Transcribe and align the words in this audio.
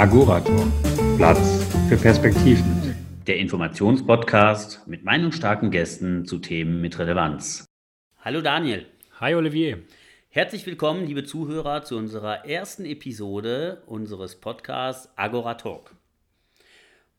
Agorator. 0.00 0.72
Platz 1.18 1.62
für 1.90 1.96
Perspektiven. 1.98 2.96
Der 3.26 3.36
Informationspodcast 3.36 4.88
mit 4.88 5.04
meinungsstarken 5.04 5.70
Gästen 5.70 6.24
zu 6.24 6.38
Themen 6.38 6.80
mit 6.80 6.98
Relevanz. 6.98 7.66
Hallo 8.24 8.40
Daniel. 8.40 8.86
Hi 9.20 9.34
Olivier. 9.34 9.82
Herzlich 10.30 10.64
willkommen, 10.64 11.04
liebe 11.04 11.24
Zuhörer, 11.24 11.84
zu 11.84 11.98
unserer 11.98 12.46
ersten 12.46 12.86
Episode 12.86 13.82
unseres 13.84 14.36
Podcasts 14.36 15.12
Agora 15.16 15.56
Talk. 15.56 15.94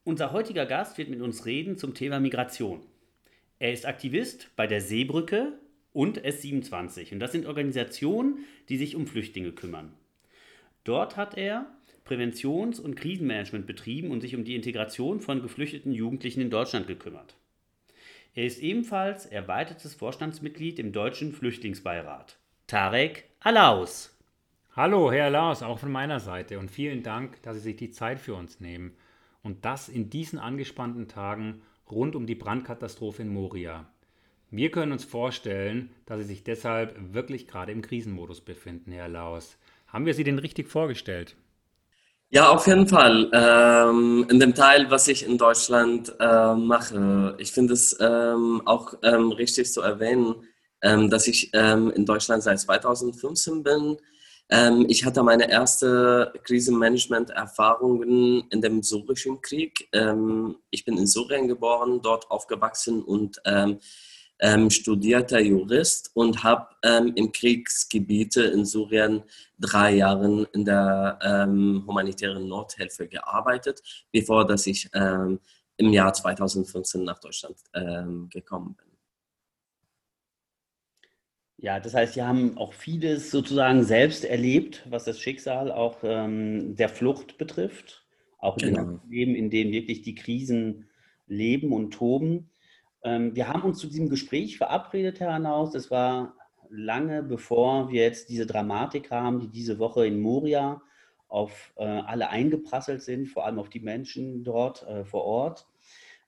Unser 0.04 0.32
heutiger 0.32 0.66
Gast 0.66 0.98
wird 0.98 1.10
mit 1.10 1.22
uns 1.22 1.46
reden 1.46 1.78
zum 1.78 1.94
Thema 1.94 2.20
Migration. 2.20 2.82
Er 3.60 3.74
ist 3.74 3.86
Aktivist 3.86 4.50
bei 4.56 4.66
der 4.66 4.82
Seebrücke 4.82 5.54
und 5.94 6.26
S27 6.26 7.14
und 7.14 7.20
das 7.20 7.32
sind 7.32 7.46
Organisationen, 7.46 8.40
die 8.70 8.78
sich 8.78 8.96
um 8.96 9.06
Flüchtlinge 9.06 9.52
kümmern. 9.52 9.94
Dort 10.84 11.16
hat 11.16 11.38
er 11.38 11.68
Präventions- 12.12 12.82
und 12.82 12.96
Krisenmanagement 12.96 13.66
betrieben 13.66 14.12
und 14.12 14.20
sich 14.20 14.36
um 14.36 14.44
die 14.44 14.56
Integration 14.56 15.22
von 15.22 15.42
geflüchteten 15.42 15.94
Jugendlichen 15.94 16.42
in 16.42 16.50
Deutschland 16.50 16.86
gekümmert. 16.86 17.38
Er 18.34 18.46
ist 18.46 18.60
ebenfalls 18.60 19.26
erweitertes 19.26 19.96
Vorstandsmitglied 19.96 20.78
im 20.78 20.92
Deutschen 20.92 21.32
Flüchtlingsbeirat. 21.32 22.38
Tarek 22.68 23.30
Alaus. 23.40 24.18
Hallo, 24.76 25.10
Herr 25.10 25.28
Alaus, 25.28 25.64
auch 25.64 25.80
von 25.80 25.92
meiner 25.92 26.20
Seite 26.20 26.60
und 26.60 26.70
vielen 26.70 27.02
Dank, 27.02 27.42
dass 27.44 27.56
Sie 27.56 27.64
sich 27.64 27.78
die 27.78 27.92
Zeit 27.92 28.20
für 28.20 28.36
uns 28.36 28.60
nehmen. 28.60 28.92
Und 29.42 29.64
das 29.64 29.88
in 29.88 30.10
diesen 30.10 30.38
angespannten 30.38 31.08
Tagen 31.08 31.62
rund 31.90 32.18
um 32.18 32.26
die 32.26 32.36
Brandkatastrophe 32.36 33.22
in 33.22 33.30
Moria. 33.30 33.90
Wir 34.50 34.70
können 34.70 34.92
uns 34.92 35.06
vorstellen, 35.06 35.92
dass 36.06 36.20
Sie 36.20 36.26
sich 36.26 36.44
deshalb 36.44 37.14
wirklich 37.14 37.48
gerade 37.48 37.72
im 37.72 37.82
Krisenmodus 37.82 38.42
befinden, 38.42 38.92
Herr 38.92 39.08
Laus. 39.08 39.58
Haben 39.88 40.06
wir 40.06 40.14
Sie 40.14 40.26
denn 40.26 40.40
richtig 40.40 40.68
vorgestellt? 40.68 41.38
Ja, 42.34 42.50
auf 42.50 42.66
jeden 42.66 42.88
Fall. 42.88 43.30
Ähm, 43.34 44.26
in 44.30 44.40
dem 44.40 44.56
Teil, 44.56 44.90
was 44.90 45.10
ich 45.10 45.26
in 45.26 45.38
Deutschland 45.38 46.16
äh, 46.18 46.56
mache. 46.56 47.36
Ich 47.40 47.52
finde 47.52 47.74
es 47.74 47.94
ähm, 48.00 48.62
auch 48.64 48.94
ähm, 49.04 49.34
richtig 49.34 49.74
zu 49.74 49.82
erwähnen, 49.82 50.36
ähm, 50.82 51.10
dass 51.10 51.28
ich 51.28 51.50
ähm, 51.54 51.92
in 51.92 52.06
Deutschland 52.06 52.44
seit 52.44 52.62
2015 52.62 53.64
bin. 53.64 53.98
Ähm, 54.50 54.86
ich 54.88 55.04
hatte 55.04 55.24
meine 55.24 55.52
erste 55.52 56.32
Krisenmanagement-Erfahrungen 56.46 58.48
in 58.50 58.62
dem 58.62 58.82
syrischen 58.82 59.42
Krieg. 59.42 59.90
ich 60.70 60.86
bin 60.86 60.98
in 60.98 61.08
Syrien 61.08 61.50
geboren, 61.50 62.00
dort 62.02 62.32
aufgewachsen 62.32 63.04
und 63.04 63.42
ähm, 64.42 64.70
studierter 64.70 65.40
Jurist 65.40 66.12
und 66.16 66.44
habe 66.44 66.68
ähm, 66.84 67.14
in 67.16 67.32
Kriegsgebiete 67.32 68.44
in 68.44 68.66
Syrien 68.66 69.24
drei 69.60 69.96
Jahre 69.96 70.48
in 70.54 70.66
der 70.66 71.20
ähm, 71.24 71.84
humanitären 71.88 72.48
Nothilfe 72.48 73.08
gearbeitet, 73.08 73.82
bevor 74.12 74.46
dass 74.46 74.68
ich 74.68 74.90
ähm, 74.94 75.40
im 75.78 75.94
Jahr 75.94 76.14
2015 76.14 77.04
nach 77.04 77.20
Deutschland 77.20 77.58
ähm, 77.74 78.30
gekommen 78.30 78.76
bin. 78.76 78.92
Ja, 81.58 81.80
das 81.80 81.94
heißt, 81.94 82.16
Sie 82.16 82.24
haben 82.24 82.58
auch 82.58 82.74
vieles 82.74 83.30
sozusagen 83.30 83.84
selbst 83.84 84.26
erlebt, 84.26 84.84
was 84.90 85.06
das 85.06 85.20
Schicksal 85.20 85.72
auch 85.72 86.00
ähm, 86.02 86.76
der 86.76 86.90
Flucht 86.90 87.38
betrifft, 87.38 88.04
auch 88.40 88.58
in 88.58 88.74
genau. 88.74 88.84
dem 88.84 89.02
Leben, 89.08 89.36
in 89.36 89.52
dem 89.52 89.72
wirklich 89.72 90.02
die 90.02 90.16
Krisen 90.16 90.90
leben 91.28 91.72
und 91.72 91.92
toben. 91.92 92.51
Ähm, 93.04 93.36
wir 93.36 93.48
haben 93.48 93.64
uns 93.64 93.80
zu 93.80 93.88
diesem 93.88 94.10
Gespräch 94.10 94.58
verabredet, 94.58 95.20
Herr 95.20 95.34
Hanaus. 95.34 95.72
Das 95.72 95.92
war 95.92 96.36
lange 96.70 97.22
bevor 97.24 97.92
wir 97.92 98.04
jetzt 98.04 98.30
diese 98.30 98.46
Dramatik 98.46 99.12
haben, 99.12 99.40
die 99.40 99.50
diese 99.50 99.80
Woche 99.80 100.08
in 100.08 100.22
Moria 100.22 100.82
auf 101.28 101.74
äh, 101.78 101.84
alle 101.84 102.30
eingeprasselt 102.30 103.02
sind, 103.02 103.28
vor 103.28 103.46
allem 103.46 103.60
auf 103.60 103.70
die 103.70 103.80
Menschen 103.80 104.44
dort 104.44 104.84
äh, 104.88 105.06
vor 105.06 105.24
Ort. 105.24 105.68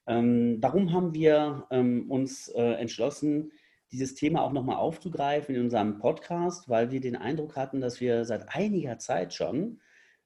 Ähm, 0.08 0.60
darum 0.60 0.92
haben 0.92 1.14
wir 1.14 1.66
ähm, 1.72 2.10
uns 2.10 2.50
äh, 2.50 2.74
entschlossen, 2.74 3.52
dieses 3.92 4.16
Thema 4.16 4.42
auch 4.42 4.52
nochmal 4.52 4.78
aufzugreifen 4.78 5.56
in 5.56 5.62
unserem 5.62 6.00
Podcast, 6.00 6.68
weil 6.68 6.92
wir 6.92 7.00
den 7.00 7.16
Eindruck 7.16 7.56
hatten, 7.56 7.80
dass 7.80 8.02
wir 8.02 8.26
seit 8.26 8.56
einiger 8.56 8.98
Zeit 8.98 9.34
schon 9.34 9.80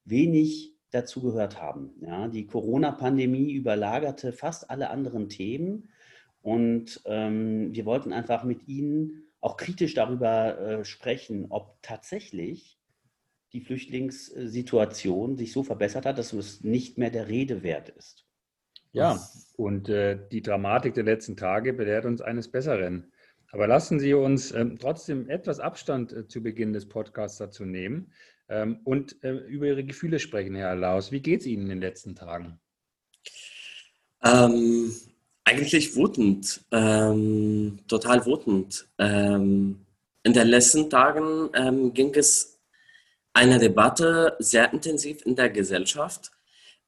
wenig 0.06 0.74
dazu 0.92 1.22
gehört 1.22 1.62
haben. 1.62 1.92
Ja, 2.02 2.28
die 2.28 2.48
Corona-Pandemie 2.48 3.52
überlagerte 3.52 4.32
fast 4.32 4.70
alle 4.70 4.90
anderen 4.90 5.28
Themen 5.28 5.90
und 6.48 7.02
ähm, 7.04 7.76
wir 7.76 7.86
wollten 7.86 8.14
einfach 8.14 8.46
mit 8.46 8.70
Ihnen 8.70 9.28
auch 9.42 9.58
kritisch 9.58 9.96
darüber 9.96 10.58
äh, 10.58 10.86
sprechen, 10.86 11.48
ob 11.50 11.76
tatsächlich 11.82 12.80
die 13.52 13.60
Flüchtlingssituation 13.60 15.36
sich 15.36 15.52
so 15.52 15.64
verbessert 15.64 16.06
hat, 16.06 16.18
dass 16.18 16.32
es 16.32 16.64
nicht 16.64 16.98
mehr 16.98 17.10
der 17.10 17.28
Rede 17.28 17.64
wert 17.64 17.90
ist. 17.90 18.26
Ja, 18.94 19.20
und 19.58 19.90
äh, 19.90 20.18
die 20.32 20.42
Dramatik 20.42 20.94
der 20.94 21.04
letzten 21.04 21.36
Tage 21.36 21.74
belehrt 21.74 22.06
uns 22.06 22.22
eines 22.22 22.50
Besseren. 22.50 23.12
Aber 23.52 23.68
lassen 23.68 24.00
Sie 24.00 24.14
uns 24.14 24.54
ähm, 24.54 24.80
trotzdem 24.80 25.30
etwas 25.30 25.60
Abstand 25.60 26.14
äh, 26.14 26.28
zu 26.30 26.42
Beginn 26.42 26.72
des 26.72 26.88
Podcasts 26.88 27.40
dazu 27.40 27.66
nehmen 27.66 28.14
ähm, 28.48 28.80
und 28.86 29.22
äh, 29.22 29.34
über 29.34 29.66
Ihre 29.66 29.84
Gefühle 29.84 30.18
sprechen, 30.18 30.56
Herr 30.56 30.78
Laus. 30.78 31.12
Wie 31.12 31.22
geht 31.22 31.42
es 31.42 31.46
Ihnen 31.46 31.64
in 31.64 31.70
den 31.72 31.82
letzten 31.82 32.16
Tagen? 32.16 32.58
Ähm, 34.24 34.94
eigentlich 35.48 35.96
wütend, 35.96 36.62
ähm, 36.74 37.80
total 37.88 38.26
wütend. 38.26 38.86
Ähm, 39.00 39.86
in 40.24 40.34
den 40.34 40.48
letzten 40.50 40.90
Tagen 40.90 41.50
ähm, 41.54 41.94
ging 41.94 42.14
es 42.16 42.60
eine 43.34 43.58
Debatte 43.58 44.36
sehr 44.40 44.74
intensiv 44.74 45.26
in 45.26 45.38
der 45.38 45.50
Gesellschaft, 45.50 46.32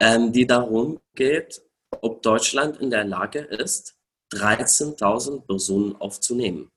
ähm, 0.02 0.34
die 0.34 0.46
darum 0.46 1.00
geht, 1.16 1.62
ob 2.02 2.22
Deutschland 2.22 2.78
in 2.82 2.90
der 2.90 3.06
Lage 3.06 3.40
ist, 3.40 3.96
13.000 4.34 5.46
Personen 5.46 5.96
aufzunehmen. 5.96 6.70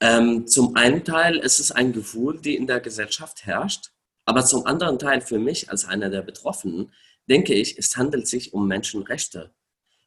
Ähm, 0.00 0.46
zum 0.46 0.76
einen 0.76 1.04
Teil 1.04 1.36
ist 1.36 1.60
es 1.60 1.72
ein 1.72 1.92
Gefühl, 1.92 2.40
die 2.40 2.56
in 2.56 2.66
der 2.66 2.80
Gesellschaft 2.80 3.44
herrscht, 3.44 3.90
aber 4.24 4.46
zum 4.46 4.64
anderen 4.64 4.98
Teil 4.98 5.20
für 5.20 5.38
mich 5.38 5.68
als 5.68 5.84
einer 5.84 6.08
der 6.08 6.22
Betroffenen 6.22 6.90
denke 7.28 7.52
ich, 7.52 7.76
es 7.76 7.98
handelt 7.98 8.26
sich 8.26 8.54
um 8.54 8.66
Menschenrechte. 8.66 9.52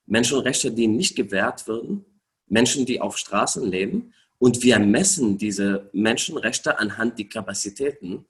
Menschenrechte, 0.07 0.71
die 0.71 0.87
nicht 0.87 1.15
gewährt 1.15 1.67
werden, 1.67 2.05
Menschen, 2.47 2.85
die 2.85 2.99
auf 2.99 3.17
Straßen 3.17 3.63
leben. 3.69 4.13
Und 4.39 4.63
wir 4.63 4.79
messen 4.79 5.37
diese 5.37 5.89
Menschenrechte 5.93 6.79
anhand 6.79 7.19
der 7.19 7.27
Kapazitäten. 7.27 8.25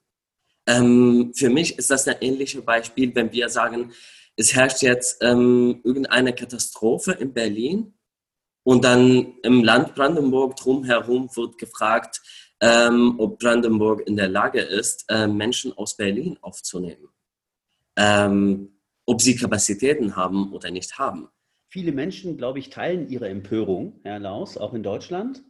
Ähm, 0.66 1.32
für 1.36 1.50
mich 1.50 1.78
ist 1.78 1.92
das 1.92 2.08
ein 2.08 2.18
ähnliches 2.22 2.64
Beispiel, 2.64 3.14
wenn 3.16 3.32
wir 3.32 3.50
sagen, 3.50 3.94
es 4.36 4.54
herrscht 4.54 4.82
jetzt 4.82 5.24
ähm, 5.24 5.82
irgendeine 5.84 6.34
Katastrophe 6.34 7.14
in 7.14 7.34
Berlin 7.34 7.94
und 8.64 8.84
dann 8.84 9.36
im 9.44 9.64
Land 9.64 9.96
Brandenburg 9.96 10.56
drumherum 10.56 11.30
wird 11.36 11.58
gefragt, 11.58 12.22
ähm, 12.60 13.16
ob 13.18 13.40
Brandenburg 13.40 14.08
in 14.08 14.16
der 14.16 14.30
Lage 14.30 14.62
ist, 14.62 15.06
äh, 15.10 15.28
Menschen 15.28 15.74
aus 15.74 15.96
Berlin 15.96 16.38
aufzunehmen. 16.42 17.10
Ähm, 17.96 18.80
ob 19.06 19.22
sie 19.22 19.36
Kapazitäten 19.36 20.16
haben 20.16 20.52
oder 20.54 20.70
nicht 20.70 20.98
haben. 20.98 21.30
Viele 21.70 21.92
Menschen, 21.92 22.38
glaube 22.38 22.60
ich, 22.60 22.70
teilen 22.70 23.10
ihre 23.10 23.28
Empörung, 23.28 24.00
Herr 24.04 24.20
Laus, 24.20 24.58
auch 24.58 24.74
in 24.74 24.84
Deutschland, 24.84 25.44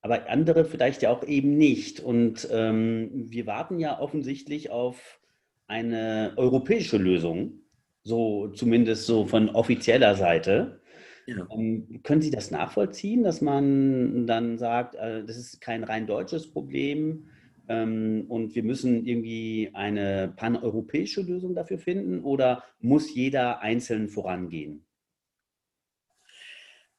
aber 0.00 0.30
andere 0.30 0.64
vielleicht 0.64 1.02
ja 1.02 1.10
auch 1.10 1.24
eben 1.24 1.56
nicht. 1.56 2.00
Und 2.00 2.48
ähm, 2.52 3.26
wir 3.30 3.46
warten 3.46 3.78
ja 3.80 3.98
offensichtlich 3.98 4.70
auf 4.70 5.20
eine 5.66 6.34
europäische 6.36 6.98
Lösung, 6.98 7.62
so 8.02 8.48
zumindest 8.48 9.06
so 9.06 9.26
von 9.26 9.50
offizieller 9.50 10.14
Seite. 10.14 10.80
Ja. 11.26 11.46
Ähm, 11.52 12.00
können 12.02 12.22
Sie 12.22 12.30
das 12.30 12.50
nachvollziehen, 12.50 13.22
dass 13.22 13.40
man 13.40 14.26
dann 14.26 14.56
sagt, 14.58 14.94
äh, 14.94 15.24
das 15.24 15.36
ist 15.36 15.60
kein 15.60 15.84
rein 15.84 16.06
deutsches 16.06 16.50
Problem 16.50 17.28
ähm, 17.68 18.24
und 18.28 18.54
wir 18.54 18.62
müssen 18.62 19.06
irgendwie 19.06 19.70
eine 19.74 20.32
paneuropäische 20.34 21.22
Lösung 21.22 21.54
dafür 21.54 21.78
finden 21.78 22.24
oder 22.24 22.64
muss 22.80 23.14
jeder 23.14 23.60
einzeln 23.60 24.08
vorangehen? 24.08 24.84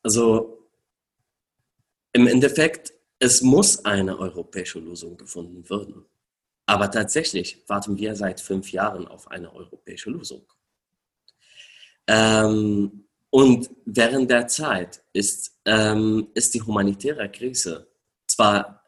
Also 0.03 0.67
im 2.13 2.27
Endeffekt, 2.27 2.93
es 3.19 3.41
muss 3.41 3.85
eine 3.85 4.17
europäische 4.17 4.79
Lösung 4.79 5.17
gefunden 5.17 5.69
werden. 5.69 6.05
Aber 6.65 6.89
tatsächlich 6.89 7.63
warten 7.67 7.97
wir 7.97 8.15
seit 8.15 8.39
fünf 8.39 8.71
Jahren 8.71 9.07
auf 9.07 9.29
eine 9.29 9.53
europäische 9.53 10.09
Lösung. 10.09 10.45
Ähm, 12.07 13.05
und 13.29 13.69
während 13.85 14.29
der 14.29 14.47
Zeit 14.47 15.01
ist, 15.13 15.57
ähm, 15.65 16.27
ist 16.33 16.53
die 16.53 16.61
humanitäre 16.61 17.29
Krise 17.29 17.87
zwar 18.27 18.81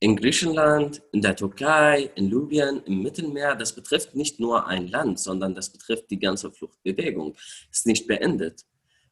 in 0.00 0.16
Griechenland, 0.16 1.02
in 1.12 1.22
der 1.22 1.34
Türkei, 1.34 2.10
in 2.14 2.28
Libyen, 2.28 2.82
im 2.84 3.02
Mittelmeer, 3.02 3.54
das 3.54 3.74
betrifft 3.74 4.14
nicht 4.14 4.38
nur 4.38 4.66
ein 4.66 4.88
Land, 4.88 5.18
sondern 5.18 5.54
das 5.54 5.70
betrifft 5.70 6.10
die 6.10 6.18
ganze 6.18 6.50
Fluchtbewegung, 6.50 7.34
ist 7.70 7.86
nicht 7.86 8.06
beendet. 8.06 8.64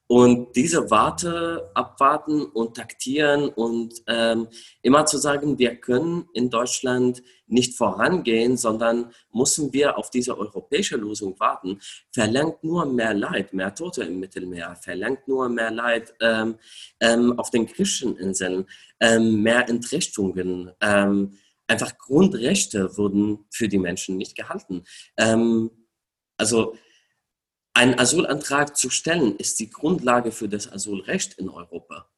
Und 0.09 0.57
diese 0.57 0.91
Warte 0.91 1.71
abwarten 1.75 2.43
und 2.43 2.77
taktieren 2.77 3.49
und 3.49 3.95
ähm, 4.07 4.49
immer 4.83 5.07
zu 5.07 5.17
sagen, 5.17 5.59
wir 5.59 5.77
können 5.77 6.29
in 6.35 6.51
Deutschland 6.51 7.23
nicht 7.47 7.77
vorangehen, 7.77 8.57
sondern 8.57 9.13
müssen 9.33 9.73
wir 9.73 9.97
auf 9.97 10.11
diese 10.11 10.37
europäische 10.37 10.97
Lösung 10.97 11.39
warten, 11.41 11.81
verlangt 12.11 12.63
nur 12.63 12.85
mehr 12.87 13.15
Leid, 13.15 13.55
mehr 13.55 13.75
Tote 13.75 14.05
im 14.05 14.21
Mittelmeer, 14.21 14.77
verlangt 14.77 15.29
nur 15.29 15.49
mehr 15.49 15.71
Leid 15.71 16.13
ähm, 16.21 16.57
ähm, 17.01 17.39
auf 17.39 17.51
den 17.51 17.67
griechischen 17.67 18.17
Inseln, 18.17 18.67
ähm, 19.01 19.43
mehr 19.43 19.69
Entrechtungen. 19.69 20.73
Ähm, 20.81 21.39
einfach 21.67 21.97
Grundrechte 21.97 22.97
wurden 22.97 23.47
für 23.51 23.69
die 23.69 23.79
Menschen 23.79 24.17
nicht 24.17 24.37
gehalten. 24.37 24.85
Ähm, 25.17 25.71
also 26.37 26.75
einen 27.75 27.99
Asylantrag 27.99 28.77
zu 28.77 28.91
stellen, 28.91 29.37
ist 29.37 29.61
die 29.61 29.71
Grundlage 29.71 30.33
für 30.33 30.49
das 30.49 30.71
Asylrecht 30.71 31.35
in 31.39 31.49
Europa. 31.49 32.09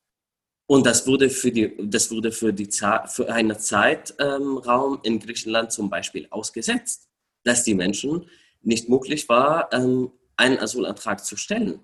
Und 0.66 0.86
das 0.86 1.06
wurde 1.06 1.30
für, 1.30 1.52
die, 1.52 1.74
das 1.78 2.10
wurde 2.10 2.32
für, 2.32 2.52
die, 2.52 2.68
für 2.70 3.32
einen 3.32 3.58
Zeitraum 3.58 4.94
ähm, 4.94 5.00
in 5.02 5.20
Griechenland 5.20 5.72
zum 5.72 5.90
Beispiel 5.90 6.26
ausgesetzt, 6.30 7.08
dass 7.44 7.64
die 7.64 7.74
Menschen 7.74 8.28
nicht 8.62 8.88
möglich 8.88 9.28
war, 9.28 9.72
ähm, 9.72 10.10
einen 10.36 10.58
Asylantrag 10.58 11.24
zu 11.24 11.36
stellen. 11.36 11.80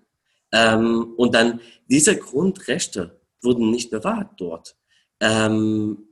Ähm, 0.53 1.15
und 1.17 1.35
dann 1.35 1.61
diese 1.89 2.17
Grundrechte 2.17 3.21
wurden 3.43 3.71
nicht 3.71 3.91
bewahrt 3.91 4.41
dort. 4.41 4.77
Ähm, 5.21 6.09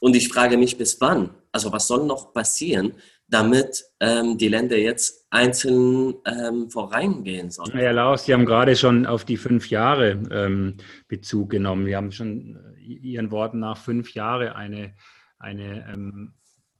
und 0.00 0.14
ich 0.14 0.28
frage 0.28 0.58
mich, 0.58 0.76
bis 0.76 1.00
wann? 1.00 1.34
Also 1.50 1.72
was 1.72 1.86
soll 1.86 2.04
noch 2.04 2.32
passieren, 2.32 2.94
damit 3.28 3.84
ähm, 4.00 4.38
die 4.38 4.48
Länder 4.48 4.76
jetzt 4.76 5.26
einzeln 5.30 6.14
ähm, 6.26 6.70
vorangehen 6.70 7.50
sollen. 7.50 7.72
Herr 7.72 7.92
Laus, 7.92 8.26
Sie 8.26 8.32
haben 8.32 8.44
gerade 8.44 8.76
schon 8.76 9.06
auf 9.06 9.24
die 9.24 9.36
fünf 9.36 9.70
Jahre 9.70 10.22
ähm, 10.30 10.76
Bezug 11.08 11.50
genommen. 11.50 11.86
Wir 11.86 11.96
haben 11.96 12.12
schon 12.12 12.58
äh, 12.76 12.82
Ihren 12.82 13.30
Worten 13.30 13.60
nach 13.60 13.78
fünf 13.78 14.14
Jahre 14.14 14.56
eine, 14.56 14.94
eine 15.38 15.88
ähm, 15.92 16.34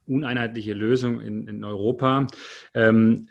uneinheitliche 0.07 0.73
Lösung 0.73 1.19
in, 1.19 1.47
in 1.47 1.63
Europa. 1.63 2.27
Ähm, 2.73 3.27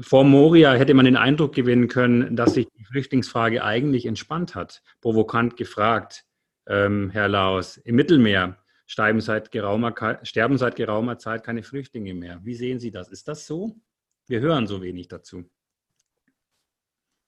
vor 0.00 0.24
Moria 0.24 0.74
hätte 0.74 0.94
man 0.94 1.06
den 1.06 1.16
Eindruck 1.16 1.54
gewinnen 1.54 1.88
können, 1.88 2.36
dass 2.36 2.54
sich 2.54 2.66
die 2.78 2.84
Flüchtlingsfrage 2.84 3.64
eigentlich 3.64 4.06
entspannt 4.06 4.54
hat. 4.54 4.82
Provokant 5.00 5.56
gefragt, 5.56 6.24
ähm, 6.66 7.10
Herr 7.10 7.28
Laus, 7.28 7.78
im 7.78 7.96
Mittelmeer 7.96 8.58
sterben 8.86 9.20
seit, 9.20 9.50
geraumer, 9.50 9.94
sterben 10.22 10.58
seit 10.58 10.76
geraumer 10.76 11.18
Zeit 11.18 11.44
keine 11.44 11.62
Flüchtlinge 11.62 12.14
mehr. 12.14 12.40
Wie 12.44 12.54
sehen 12.54 12.80
Sie 12.80 12.90
das? 12.90 13.08
Ist 13.08 13.28
das 13.28 13.46
so? 13.46 13.76
Wir 14.26 14.40
hören 14.40 14.66
so 14.66 14.82
wenig 14.82 15.08
dazu. 15.08 15.44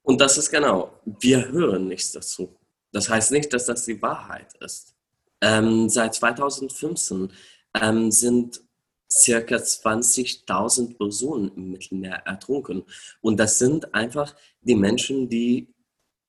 Und 0.03 0.21
das 0.21 0.39
ist 0.39 0.51
genau, 0.51 1.01
wir 1.05 1.49
hören 1.49 1.89
nichts 1.89 2.13
dazu. 2.13 2.57
Das 2.93 3.09
heißt 3.09 3.33
nicht, 3.33 3.53
dass 3.53 3.67
das 3.67 3.85
die 3.85 4.01
Wahrheit 4.01 4.55
ist. 4.61 4.95
Ähm, 5.41 5.89
seit 5.89 6.15
2015 6.15 7.33
ähm, 7.75 8.11
sind 8.11 8.63
circa 9.11 9.57
20.000 9.57 10.97
Personen 10.97 11.51
im 11.57 11.73
Mittelmeer 11.73 12.23
ertrunken. 12.25 12.85
Und 13.21 13.39
das 13.39 13.59
sind 13.59 13.95
einfach 13.95 14.35
die 14.61 14.75
Menschen, 14.75 15.29
die, 15.29 15.75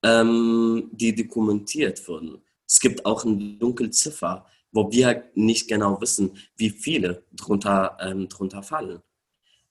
ähm, 0.02 0.90
die 0.92 1.14
dokumentiert 1.14 2.06
wurden. 2.08 2.42
Es 2.66 2.80
gibt 2.80 3.06
auch 3.06 3.24
eine 3.24 3.56
Dunkelziffer 3.58 4.46
wo 4.72 4.90
wir 4.90 5.30
nicht 5.34 5.68
genau 5.68 6.00
wissen, 6.00 6.38
wie 6.56 6.70
viele 6.70 7.24
drunter, 7.32 7.96
ähm, 8.00 8.28
drunter 8.28 8.62
fallen. 8.62 9.02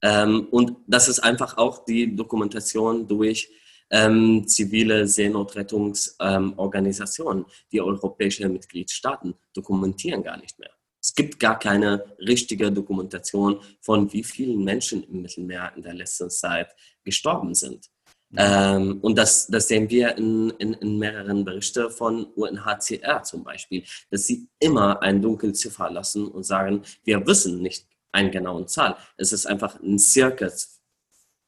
Ähm, 0.02 0.48
und 0.52 0.78
das 0.88 1.08
ist 1.08 1.20
einfach 1.20 1.58
auch 1.58 1.86
die 1.86 2.16
Dokumentation 2.16 3.08
durch 3.08 3.50
ähm, 3.90 4.46
zivile 4.48 5.08
Seenotrettungsorganisationen. 5.08 7.46
die 7.72 7.82
europäischen 7.82 8.52
Mitgliedstaaten 8.52 9.34
dokumentieren 9.54 10.24
gar 10.24 10.38
nicht 10.38 10.60
mehr. 10.60 10.72
Es 11.02 11.16
gibt 11.16 11.40
gar 11.40 11.58
keine 11.58 12.04
richtige 12.20 12.72
Dokumentation 12.72 13.62
von 13.80 14.12
wie 14.12 14.24
vielen 14.24 14.64
Menschen 14.64 15.04
im 15.04 15.22
Mittelmeer 15.22 15.72
in 15.76 15.84
der 15.84 15.94
letzten 15.94 16.30
Zeit 16.30 16.76
gestorben 17.04 17.56
sind. 17.56 17.90
Ähm, 18.36 19.00
und 19.02 19.18
das, 19.18 19.48
das 19.48 19.70
sehen 19.70 19.90
wir 19.90 20.18
in, 20.18 20.50
in, 20.58 20.74
in 20.74 20.98
mehreren 20.98 21.46
Berichten 21.46 21.90
von 21.90 22.26
UNHCR 22.26 23.24
zum 23.24 23.44
Beispiel, 23.44 23.84
dass 24.12 24.26
sie 24.26 24.50
immer 24.60 25.02
ein 25.02 25.22
Dunkelziffer 25.22 25.90
lassen 25.90 26.28
und 26.28 26.44
sagen, 26.44 26.82
wir 27.04 27.26
wissen 27.26 27.62
nicht 27.62 27.88
einen 28.12 28.32
genauen 28.32 28.68
Zahl. 28.68 28.98
Es 29.16 29.32
ist 29.32 29.46
einfach 29.46 29.80
ein 29.82 29.98
circa 29.98 30.50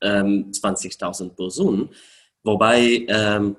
ähm, 0.02 0.52
20.000 0.52 1.36
Personen, 1.36 1.90
wobei, 2.44 3.06
ähm, 3.10 3.58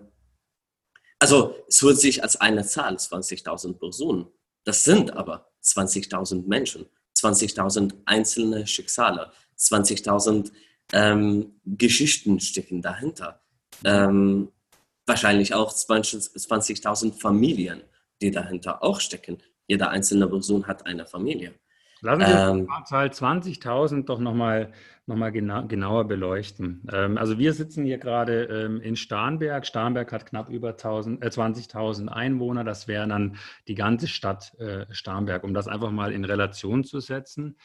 also 1.19 1.57
es 1.69 1.83
hört 1.83 1.99
sich 1.99 2.23
als 2.23 2.41
eine 2.41 2.65
Zahl, 2.65 2.95
20.000 2.95 3.75
Personen. 3.75 4.29
Das 4.65 4.83
sind 4.85 5.15
aber 5.15 5.51
20.000 5.63 6.47
Menschen, 6.47 6.87
20.000 7.15 7.93
einzelne 8.07 8.67
Schicksale, 8.67 9.31
20.000 9.59 10.51
ähm, 10.93 11.61
Geschichten 11.65 12.41
stecken 12.41 12.83
dahinter. 12.83 13.41
Ähm, 13.85 14.49
wahrscheinlich 15.07 15.55
auch 15.55 15.73
20.000 15.73 16.37
20 16.37 17.15
Familien, 17.15 17.83
die 18.21 18.31
dahinter 18.31 18.83
auch 18.83 19.01
stecken. 19.01 19.39
Jeder 19.67 19.91
einzelne 19.91 20.27
Person 20.27 20.67
hat 20.67 20.87
eine 20.87 21.07
Familie. 21.07 21.55
Lassen 22.03 22.25
Sie 22.25 22.33
ähm, 22.33 22.67
die 22.67 22.85
Zahl 22.85 23.09
20.000 23.09 24.05
doch 24.07 24.19
nochmal 24.19 24.73
noch 25.07 25.17
mal 25.17 25.33
genau, 25.33 25.67
genauer 25.67 26.07
beleuchten. 26.07 26.87
Ähm, 26.93 27.19
also 27.19 27.39
wir 27.39 27.53
sitzen 27.53 27.85
hier 27.85 27.99
gerade 27.99 28.45
ähm, 28.45 28.81
in 28.81 28.97
Starnberg. 28.97 29.67
Starnberg 29.67 30.13
hat 30.13 30.25
knapp 30.27 30.49
über 30.49 30.71
äh, 30.71 30.73
20.000 30.73 32.09
Einwohner. 32.09 32.65
Das 32.65 32.89
wäre 32.89 33.07
dann 33.07 33.37
die 33.69 33.75
ganze 33.75 34.07
Stadt 34.07 34.55
äh, 34.59 34.87
Starnberg, 34.91 35.45
um 35.45 35.53
das 35.53 35.69
einfach 35.69 35.91
mal 35.91 36.13
in 36.13 36.25
Relation 36.25 36.85
zu 36.85 37.01
setzen. 37.01 37.57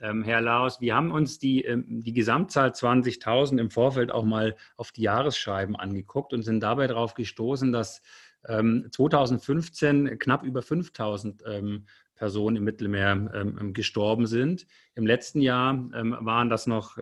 Ähm, 0.00 0.22
Herr 0.22 0.40
Laos, 0.40 0.80
wir 0.80 0.94
haben 0.94 1.10
uns 1.10 1.38
die, 1.38 1.64
ähm, 1.64 1.84
die 1.88 2.12
Gesamtzahl 2.12 2.70
20.000 2.70 3.58
im 3.58 3.70
Vorfeld 3.70 4.10
auch 4.10 4.24
mal 4.24 4.56
auf 4.76 4.92
die 4.92 5.02
Jahresscheiben 5.02 5.76
angeguckt 5.76 6.32
und 6.32 6.42
sind 6.42 6.60
dabei 6.60 6.86
darauf 6.86 7.14
gestoßen, 7.14 7.72
dass 7.72 8.02
2015 8.42 10.06
ähm, 10.06 10.18
knapp 10.18 10.44
über 10.44 10.60
5.000 10.60 11.82
Personen 12.14 12.56
im 12.56 12.64
Mittelmeer 12.64 13.44
gestorben 13.74 14.26
sind. 14.26 14.66
Im 14.94 15.06
letzten 15.06 15.42
Jahr 15.42 15.74
waren 15.92 16.48
das 16.48 16.66
noch 16.66 16.96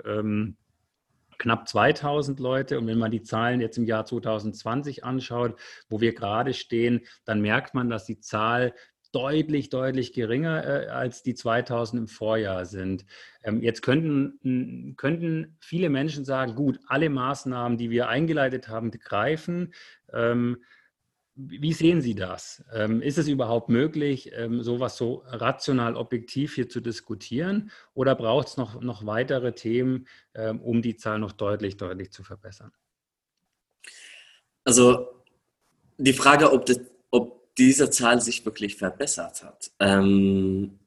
knapp 1.39 1.69
2000 1.69 2.41
Leute. 2.41 2.79
Und 2.79 2.87
wenn 2.87 2.99
man 2.99 3.11
die 3.11 3.23
Zahlen 3.23 3.61
jetzt 3.61 3.79
im 3.79 3.85
Jahr 3.85 4.05
2020 4.05 5.05
anschaut, 5.05 5.59
wo 5.89 6.00
wir 6.00 6.15
gerade 6.15 6.53
stehen, 6.53 7.00
dann 7.25 7.41
merkt 7.41 7.75
man, 7.75 7.89
dass 7.89 8.05
die 8.05 8.21
Zahl 8.21 8.75
deutlich, 9.12 9.70
deutlich 9.70 10.12
geringer 10.12 10.64
äh, 10.64 10.87
als 10.88 11.22
die 11.22 11.34
2000 11.34 12.02
im 12.02 12.08
Vorjahr 12.08 12.66
sind. 12.66 13.05
Ähm, 13.43 13.62
jetzt 13.62 13.82
könnten, 13.82 14.94
könnten 14.96 15.56
viele 15.61 15.88
Menschen 15.88 16.25
sagen, 16.25 16.54
gut, 16.54 16.78
alle 16.87 17.09
Maßnahmen, 17.09 17.78
die 17.78 17.90
wir 17.90 18.09
eingeleitet 18.09 18.68
haben, 18.68 18.90
greifen. 18.90 19.73
Ähm, 20.12 20.59
wie 21.40 21.73
sehen 21.73 22.02
Sie 22.02 22.16
das? 22.16 22.64
Ähm, 22.73 23.00
ist 23.00 23.16
es 23.16 23.28
überhaupt 23.28 23.68
möglich, 23.68 24.33
ähm, 24.35 24.61
sowas 24.64 24.97
so 24.97 25.23
rational 25.26 25.94
objektiv 25.94 26.56
hier 26.56 26.68
zu 26.68 26.80
diskutieren? 26.80 27.71
Oder 27.94 28.16
braucht 28.16 28.49
es 28.49 28.56
noch, 28.56 28.80
noch 28.80 29.06
weitere 29.06 29.52
Themen, 29.52 30.09
ähm, 30.35 30.61
um 30.61 30.83
die 30.83 30.97
Zahl 30.97 31.21
noch 31.21 31.30
deutlich, 31.30 31.76
deutlich 31.76 32.11
zu 32.11 32.25
verbessern? 32.25 32.73
Also 34.64 35.23
die 35.97 36.12
Frage, 36.12 36.52
ob 36.52 36.66
das 36.66 36.80
diese 37.59 37.91
Zahl 37.91 38.21
sich 38.21 38.45
wirklich 38.45 38.77
verbessert 38.77 39.43
hat. 39.43 39.71
Ähm, 39.81 40.79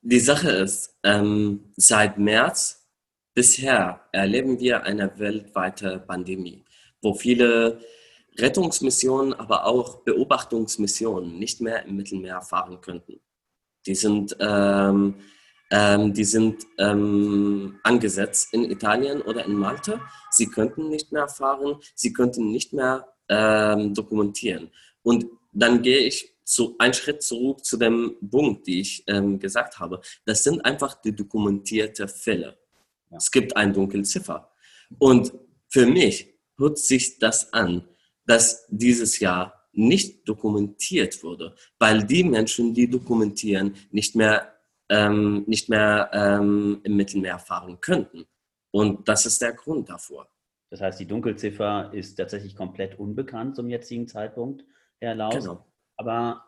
die 0.00 0.20
Sache 0.20 0.50
ist, 0.50 0.98
ähm, 1.02 1.72
seit 1.76 2.18
März 2.18 2.86
bisher 3.34 4.00
erleben 4.12 4.60
wir 4.60 4.84
eine 4.84 5.18
weltweite 5.18 5.98
Pandemie, 5.98 6.64
wo 7.02 7.14
viele 7.14 7.80
Rettungsmissionen, 8.36 9.34
aber 9.34 9.66
auch 9.66 10.02
Beobachtungsmissionen 10.02 11.38
nicht 11.38 11.60
mehr 11.60 11.84
im 11.84 11.96
Mittelmeer 11.96 12.42
fahren 12.42 12.80
könnten. 12.80 13.20
Die 13.86 13.94
sind, 13.94 14.36
ähm, 14.40 15.16
ähm, 15.70 16.12
die 16.12 16.24
sind 16.24 16.64
ähm, 16.78 17.78
angesetzt 17.82 18.52
in 18.52 18.70
Italien 18.70 19.22
oder 19.22 19.44
in 19.44 19.54
Malta. 19.54 20.00
Sie 20.30 20.46
könnten 20.46 20.88
nicht 20.88 21.12
mehr 21.12 21.28
fahren, 21.28 21.76
sie 21.94 22.12
könnten 22.12 22.50
nicht 22.50 22.72
mehr 22.72 23.13
ähm, 23.28 23.94
dokumentieren. 23.94 24.70
Und 25.02 25.26
dann 25.52 25.82
gehe 25.82 25.98
ich 25.98 26.34
zu, 26.44 26.76
einen 26.78 26.94
Schritt 26.94 27.22
zurück 27.22 27.64
zu 27.64 27.76
dem 27.76 28.16
Punkt, 28.30 28.66
den 28.66 28.80
ich 28.80 29.04
ähm, 29.06 29.38
gesagt 29.38 29.78
habe. 29.78 30.00
Das 30.24 30.42
sind 30.42 30.64
einfach 30.64 31.00
die 31.00 31.14
dokumentierte 31.14 32.06
Fälle. 32.06 32.58
Ja. 33.10 33.16
Es 33.16 33.30
gibt 33.30 33.56
eine 33.56 33.72
Dunkelziffer. 33.72 34.50
Und 34.98 35.32
für 35.68 35.86
mich 35.86 36.34
hört 36.58 36.78
sich 36.78 37.18
das 37.18 37.52
an, 37.52 37.88
dass 38.26 38.66
dieses 38.68 39.18
Jahr 39.18 39.68
nicht 39.72 40.28
dokumentiert 40.28 41.22
wurde, 41.22 41.54
weil 41.78 42.04
die 42.04 42.24
Menschen, 42.24 42.74
die 42.74 42.88
dokumentieren, 42.88 43.74
nicht 43.90 44.14
mehr, 44.14 44.54
ähm, 44.88 45.44
nicht 45.46 45.68
mehr 45.68 46.10
ähm, 46.12 46.80
im 46.84 46.96
Mittelmeer 46.96 47.38
fahren 47.38 47.80
könnten. 47.80 48.26
Und 48.70 49.08
das 49.08 49.26
ist 49.26 49.40
der 49.42 49.52
Grund 49.52 49.88
davor. 49.88 50.28
Das 50.74 50.80
heißt, 50.80 50.98
die 50.98 51.06
Dunkelziffer 51.06 51.90
ist 51.92 52.16
tatsächlich 52.16 52.56
komplett 52.56 52.98
unbekannt 52.98 53.54
zum 53.54 53.68
jetzigen 53.68 54.08
Zeitpunkt, 54.08 54.64
Herr 54.98 55.14
Laus. 55.14 55.44
Genau. 55.44 55.64
Aber 55.96 56.46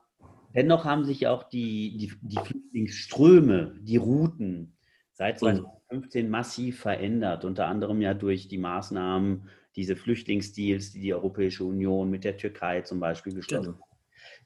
dennoch 0.53 0.85
haben 0.85 1.05
sich 1.05 1.21
ja 1.21 1.31
auch 1.31 1.45
die, 1.45 1.97
die, 1.97 2.13
die 2.23 2.37
Flüchtlingsströme, 2.37 3.77
die 3.83 3.99
Routen 3.99 4.77
seit 5.13 5.39
2015 5.39 6.25
mhm. 6.25 6.31
massiv 6.33 6.81
verändert, 6.81 7.45
unter 7.45 7.69
anderem 7.69 8.01
ja 8.01 8.15
durch 8.15 8.49
die 8.49 8.59
Maßnahmen, 8.59 9.49
diese 9.77 9.95
Flüchtlingsdeals, 9.95 10.91
die 10.91 11.03
die 11.03 11.15
Europäische 11.15 11.63
Union 11.63 12.11
mit 12.11 12.25
der 12.25 12.37
Türkei 12.37 12.81
zum 12.81 12.99
Beispiel 12.99 13.33
geschlossen 13.33 13.75
genau. 13.75 13.79
hat. 13.79 13.99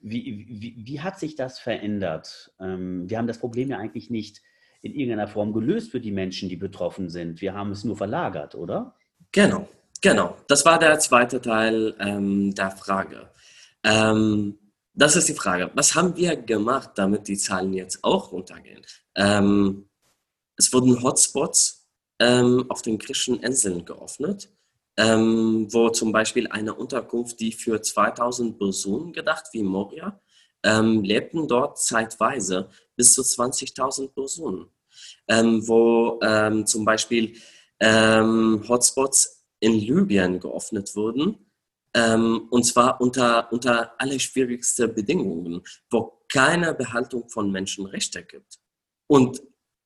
Wie, 0.03 0.45
wie, 0.47 0.83
wie, 0.85 1.01
hat 1.01 1.19
sich 1.19 1.37
das 1.37 1.59
verändert? 1.59 2.53
Ähm, 2.61 3.09
wir 3.09 3.17
haben 3.17 3.27
das 3.27 3.39
Problem 3.39 3.71
ja 3.71 3.79
eigentlich 3.79 4.11
nicht 4.11 4.43
in 4.83 4.93
irgendeiner 4.93 5.27
Form 5.27 5.55
gelöst 5.55 5.91
für 5.91 6.01
die 6.01 6.13
Menschen, 6.13 6.51
die 6.51 6.57
betroffen 6.57 7.09
sind. 7.09 7.41
Wir 7.41 7.55
haben 7.55 7.71
es 7.71 7.83
nur 7.83 7.97
verlagert, 7.97 8.55
oder? 8.55 8.95
Genau, 9.33 9.69
genau. 10.01 10.37
Das 10.49 10.65
war 10.65 10.79
der 10.79 10.99
zweite 10.99 11.41
Teil 11.41 11.95
ähm, 11.99 12.55
der 12.55 12.71
Frage. 12.71 13.31
Ähm, 13.85 14.59
das 14.95 15.17
ist 15.17 15.29
die 15.29 15.35
Frage. 15.35 15.71
Was 15.75 15.95
haben 15.95 16.17
wir 16.17 16.37
gemacht, 16.37 16.91
damit 16.97 17.29
die 17.29 17.39
Zahlen 17.39 17.73
jetzt 17.73 18.03
auch 18.03 18.33
runtergehen? 18.33 18.85
Ähm, 19.15 19.89
es 20.57 20.73
wurden 20.73 21.03
Hotspots 21.03 21.87
ähm, 22.19 22.67
auf 22.69 22.83
den 22.83 22.99
griechischen 22.99 23.41
Inseln 23.41 23.85
geöffnet 23.85 24.51
ähm, 25.01 25.67
wo 25.71 25.89
zum 25.89 26.13
Beispiel 26.13 26.47
eine 26.49 26.75
Unterkunft, 26.75 27.41
die 27.41 27.53
für 27.53 27.81
2000 27.81 28.59
Personen 28.59 29.13
gedacht, 29.13 29.47
wie 29.53 29.63
Moria, 29.63 30.21
ähm, 30.63 31.03
lebten 31.03 31.49
dort 31.49 31.79
zeitweise 31.79 32.69
bis 32.97 33.15
zu 33.15 33.23
20.000 33.23 34.09
Personen, 34.13 34.67
wo 35.27 36.19
zum 36.67 36.85
Beispiel 36.85 37.35
ähm, 37.81 38.63
Hotspots 38.69 39.45
in 39.61 39.73
Libyen 39.73 40.39
geöffnet 40.41 40.95
wurden, 40.95 41.51
ähm, 41.95 42.47
und 42.51 42.65
zwar 42.65 43.01
unter, 43.01 43.53
unter 43.53 44.01
allerschwierigsten 44.01 44.95
Bedingungen, 44.95 45.63
wo 45.91 46.21
keine 46.29 46.75
Behaltung 46.75 47.29
von 47.29 47.51
Menschenrechten 47.51 48.27
gibt. 48.27 48.59
Und 49.09 49.43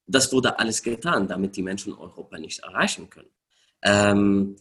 das 0.07 0.33
wurde 0.33 0.59
alles 0.59 0.83
getan, 0.83 1.27
damit 1.27 1.57
die 1.57 1.63
Menschen 1.63 1.95
Europa 1.95 2.39
nicht 2.39 2.61
erreichen 2.61 3.09
können. 3.09 3.31
Ähm, 3.83 4.57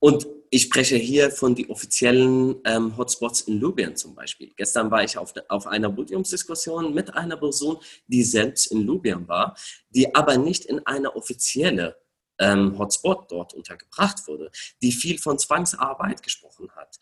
und 0.00 0.26
ich 0.50 0.62
spreche 0.62 0.96
hier 0.96 1.30
von 1.30 1.54
den 1.54 1.70
offiziellen 1.70 2.56
ähm, 2.64 2.96
Hotspots 2.96 3.42
in 3.42 3.60
Libyen 3.60 3.96
zum 3.96 4.14
Beispiel. 4.14 4.52
Gestern 4.56 4.90
war 4.90 5.04
ich 5.04 5.18
auf, 5.18 5.34
auf 5.48 5.66
einer 5.66 5.90
Podiumsdiskussion 5.90 6.94
mit 6.94 7.14
einer 7.14 7.36
Person, 7.36 7.78
die 8.06 8.22
selbst 8.22 8.68
in 8.68 8.86
Libyen 8.86 9.28
war, 9.28 9.54
die 9.90 10.14
aber 10.14 10.38
nicht 10.38 10.64
in 10.64 10.86
einer 10.86 11.14
offiziellen 11.14 11.92
ähm, 12.38 12.78
Hotspot 12.78 13.30
dort 13.30 13.54
untergebracht 13.54 14.26
wurde, 14.26 14.50
die 14.82 14.92
viel 14.92 15.18
von 15.18 15.38
Zwangsarbeit 15.38 16.22
gesprochen 16.22 16.68
hat, 16.76 16.98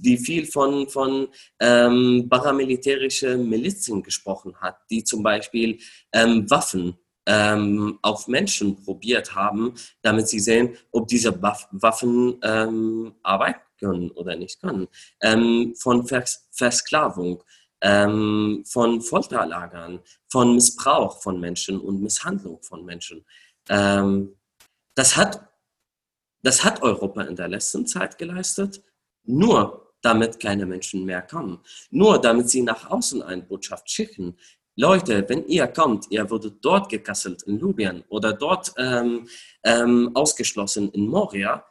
die 0.00 0.18
viel 0.18 0.46
von, 0.46 0.88
von 0.88 1.28
ähm, 1.60 2.26
paramilitärischen 2.28 3.48
Milizen 3.48 4.02
gesprochen 4.02 4.56
hat, 4.60 4.78
die 4.90 5.04
zum 5.04 5.22
Beispiel 5.22 5.78
ähm, 6.12 6.48
Waffen 6.50 6.98
ähm, 7.26 7.98
auf 8.02 8.28
Menschen 8.28 8.82
probiert 8.82 9.34
haben, 9.34 9.74
damit 10.02 10.28
sie 10.28 10.40
sehen, 10.40 10.76
ob 10.90 11.06
diese 11.08 11.40
Waffen 11.42 12.38
ähm, 12.42 13.14
arbeiten 13.22 13.60
können 13.78 14.10
oder 14.12 14.36
nicht 14.36 14.60
können. 14.60 14.88
Ähm, 15.22 15.74
von 15.76 16.06
Vers 16.06 16.48
Versklavung, 16.50 17.42
ähm, 17.82 18.62
von 18.66 19.00
Folterlagern, 19.00 20.00
von 20.28 20.54
Missbrauch 20.54 21.22
von 21.22 21.40
Menschen 21.40 21.80
und 21.80 22.02
Misshandlung 22.02 22.62
von 22.62 22.84
Menschen. 22.84 23.24
Ähm, 23.68 24.36
das, 24.94 25.16
hat, 25.16 25.48
das 26.42 26.64
hat 26.64 26.82
Europa 26.82 27.22
in 27.22 27.36
der 27.36 27.48
letzten 27.48 27.86
Zeit 27.86 28.18
geleistet, 28.18 28.82
nur 29.24 29.94
damit 30.02 30.40
keine 30.40 30.66
Menschen 30.66 31.04
mehr 31.04 31.22
kommen. 31.22 31.60
Nur 31.90 32.20
damit 32.20 32.48
sie 32.48 32.62
nach 32.62 32.90
außen 32.90 33.22
eine 33.22 33.42
Botschaft 33.42 33.90
schicken, 33.90 34.36
Leute, 34.76 35.28
wenn 35.28 35.44
ihr 35.46 35.66
kommt, 35.66 36.06
ihr 36.10 36.30
wurdet 36.30 36.64
dort 36.64 36.88
gekasselt 36.88 37.42
in 37.42 37.58
Libyen 37.58 38.02
oder 38.08 38.32
dort 38.32 38.72
ähm, 38.78 39.28
ähm, 39.62 40.10
ausgeschlossen 40.14 40.90
in 40.92 41.06
Moria, 41.06 41.66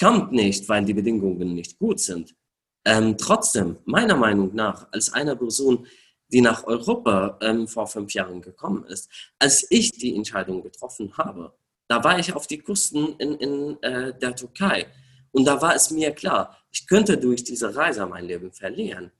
kommt 0.00 0.32
nicht, 0.32 0.68
weil 0.68 0.84
die 0.84 0.94
Bedingungen 0.94 1.54
nicht 1.54 1.78
gut 1.78 1.98
sind. 1.98 2.36
Ähm, 2.84 3.16
trotzdem, 3.16 3.78
meiner 3.84 4.16
Meinung 4.16 4.54
nach, 4.54 4.86
als 4.92 5.12
eine 5.12 5.34
Person, 5.34 5.86
die 6.28 6.40
nach 6.40 6.64
Europa 6.64 7.38
ähm, 7.40 7.66
vor 7.66 7.86
fünf 7.86 8.12
Jahren 8.14 8.40
gekommen 8.40 8.84
ist, 8.84 9.10
als 9.38 9.66
ich 9.70 9.92
die 9.92 10.14
Entscheidung 10.14 10.62
getroffen 10.62 11.16
habe, 11.16 11.54
da 11.92 12.02
war 12.02 12.18
ich 12.18 12.32
auf 12.32 12.46
die 12.46 12.56
Küsten 12.56 13.16
in, 13.18 13.34
in 13.34 13.82
äh, 13.82 14.18
der 14.18 14.34
Türkei 14.34 14.86
und 15.30 15.44
da 15.44 15.60
war 15.60 15.74
es 15.74 15.90
mir 15.90 16.12
klar, 16.12 16.56
ich 16.70 16.86
könnte 16.86 17.18
durch 17.18 17.44
diese 17.44 17.76
Reise 17.76 18.06
mein 18.06 18.24
Leben 18.24 18.50
verlieren. 18.50 19.12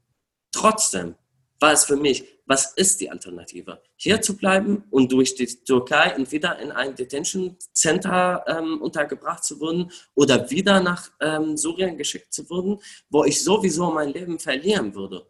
Trotzdem 0.52 1.14
war 1.60 1.72
es 1.72 1.84
für 1.84 1.96
mich, 1.96 2.24
was 2.46 2.72
ist 2.72 2.98
die 3.02 3.10
Alternative? 3.10 3.82
Hier 3.96 4.22
zu 4.22 4.38
bleiben 4.38 4.84
und 4.90 5.12
durch 5.12 5.34
die 5.34 5.46
Türkei 5.46 6.14
entweder 6.16 6.58
in 6.60 6.72
ein 6.72 6.94
Detention 6.94 7.58
Center 7.74 8.42
ähm, 8.48 8.80
untergebracht 8.80 9.44
zu 9.44 9.60
werden 9.60 9.92
oder 10.14 10.50
wieder 10.50 10.80
nach 10.80 11.10
ähm, 11.20 11.58
Syrien 11.58 11.98
geschickt 11.98 12.32
zu 12.32 12.48
werden, 12.48 12.80
wo 13.10 13.24
ich 13.24 13.44
sowieso 13.44 13.90
mein 13.90 14.14
Leben 14.14 14.38
verlieren 14.38 14.94
würde. 14.94 15.26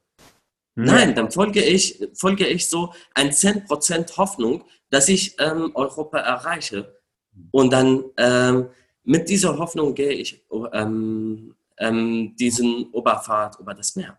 Mhm. 0.76 0.84
Nein, 0.84 1.14
dann 1.16 1.32
folge 1.32 1.60
ich, 1.60 2.08
folge 2.14 2.46
ich 2.46 2.68
so 2.68 2.94
ein 3.14 3.30
10% 3.30 4.16
Hoffnung, 4.16 4.64
dass 4.90 5.08
ich 5.08 5.34
ähm, 5.40 5.72
Europa 5.74 6.18
erreiche. 6.18 7.01
Und 7.50 7.72
dann 7.72 8.04
ähm, 8.16 8.66
mit 9.04 9.28
dieser 9.28 9.58
Hoffnung 9.58 9.94
gehe 9.94 10.12
ich 10.12 10.44
ähm, 10.72 11.54
ähm, 11.78 12.36
diesen 12.36 12.86
Oberfahrt 12.92 13.58
über 13.58 13.74
das 13.74 13.96
Meer. 13.96 14.18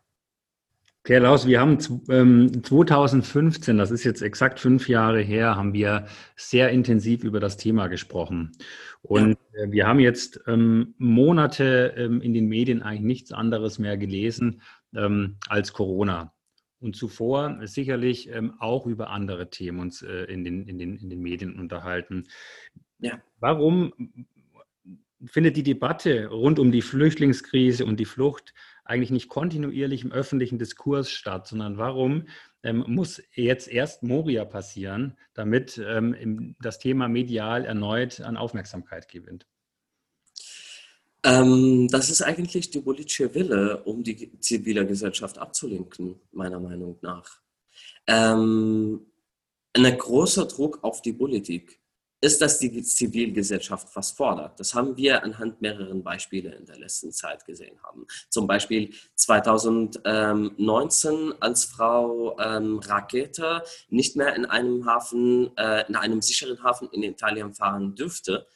Herr 1.06 1.20
Laus, 1.20 1.46
wir 1.46 1.60
haben 1.60 1.78
ähm, 2.10 2.64
2015, 2.64 3.78
das 3.78 3.92
ist 3.92 4.06
jetzt 4.06 4.22
exakt 4.22 4.62
fünf 4.62 4.88
Jahre 4.88 5.20
her, 5.20 5.58
haben 5.58 5.74
wir 5.74 6.06
sehr 6.38 6.70
intensiv 6.70 7.26
über 7.26 7.42
das 7.42 7.58
Thema 7.58 7.88
gesprochen. 7.88 8.54
Und 9.02 9.38
ja. 9.54 9.64
äh, 9.64 9.72
wir 9.72 9.86
haben 9.86 10.00
jetzt 10.00 10.40
ähm, 10.48 10.96
Monate 10.98 11.94
ähm, 11.98 12.22
in 12.22 12.34
den 12.34 12.48
Medien 12.48 12.82
eigentlich 12.82 13.02
nichts 13.02 13.34
anderes 13.34 13.80
mehr 13.80 13.98
gelesen 13.98 14.62
ähm, 14.96 15.36
als 15.50 15.74
Corona. 15.74 16.34
Und 16.80 16.96
zuvor 16.96 17.60
sicherlich 17.66 18.30
ähm, 18.30 18.54
auch 18.60 18.88
über 18.88 19.10
andere 19.10 19.50
Themen 19.50 19.80
uns 19.80 20.04
äh, 20.04 20.24
in, 20.26 20.46
den, 20.46 20.68
in, 20.68 20.78
den, 20.78 20.96
in 20.96 21.10
den 21.10 21.22
Medien 21.22 21.60
unterhalten. 21.60 22.28
Ja. 23.04 23.22
Warum 23.40 23.94
findet 25.26 25.58
die 25.58 25.64
Debatte 25.64 26.28
rund 26.28 26.58
um 26.58 26.72
die 26.72 26.82
Flüchtlingskrise 26.82 27.86
und 27.86 28.00
die 28.00 28.06
Flucht 28.06 28.54
eigentlich 28.86 29.12
nicht 29.12 29.30
kontinuierlich 29.30 30.04
im 30.04 30.12
öffentlichen 30.12 30.58
Diskurs 30.58 31.10
statt, 31.10 31.48
sondern 31.48 31.78
warum 31.78 32.28
ähm, 32.64 32.84
muss 32.88 33.22
jetzt 33.34 33.68
erst 33.68 34.04
Moria 34.04 34.46
passieren, 34.46 35.18
damit 35.34 35.82
ähm, 35.86 36.56
das 36.62 36.80
Thema 36.80 37.08
medial 37.08 37.66
erneut 37.66 38.22
an 38.22 38.38
Aufmerksamkeit 38.38 39.10
gewinnt? 39.10 39.46
Ähm, 41.26 41.88
das 41.90 42.10
ist 42.10 42.22
eigentlich 42.22 42.72
die 42.72 42.82
politische 42.82 43.34
Wille, 43.34 43.84
um 43.84 44.04
die 44.04 44.38
zivile 44.40 44.86
Gesellschaft 44.86 45.38
abzulenken, 45.38 46.20
meiner 46.32 46.60
Meinung 46.60 46.98
nach. 47.02 47.40
Ähm, 48.08 49.06
ein 49.74 49.98
großer 49.98 50.46
Druck 50.46 50.84
auf 50.84 51.02
die 51.02 51.14
Politik 51.14 51.83
ist, 52.24 52.42
dass 52.42 52.58
die 52.58 52.82
Zivilgesellschaft 52.82 53.94
was 53.96 54.10
fordert. 54.12 54.58
Das 54.58 54.74
haben 54.74 54.96
wir 54.96 55.22
anhand 55.24 55.62
mehreren 55.62 56.02
Beispiele 56.04 56.56
in 56.56 56.66
der 56.66 56.80
letzten 56.80 57.12
Zeit 57.12 57.46
gesehen 57.46 57.76
haben. 57.84 58.08
Zum 58.30 58.48
Beispiel 58.48 58.94
2019, 59.16 61.34
als 61.42 61.66
Frau 61.66 62.40
ähm, 62.40 62.80
Rakete 62.80 63.62
nicht 63.90 64.16
mehr 64.16 64.34
in 64.36 64.46
einem 64.46 64.86
Hafen, 64.86 65.52
äh, 65.58 65.86
in 65.90 65.98
einem 65.98 66.22
sicheren 66.22 66.64
Hafen 66.64 66.88
in 66.94 67.04
Italien 67.04 67.54
fahren 67.54 67.94
dürfte, 67.94 68.48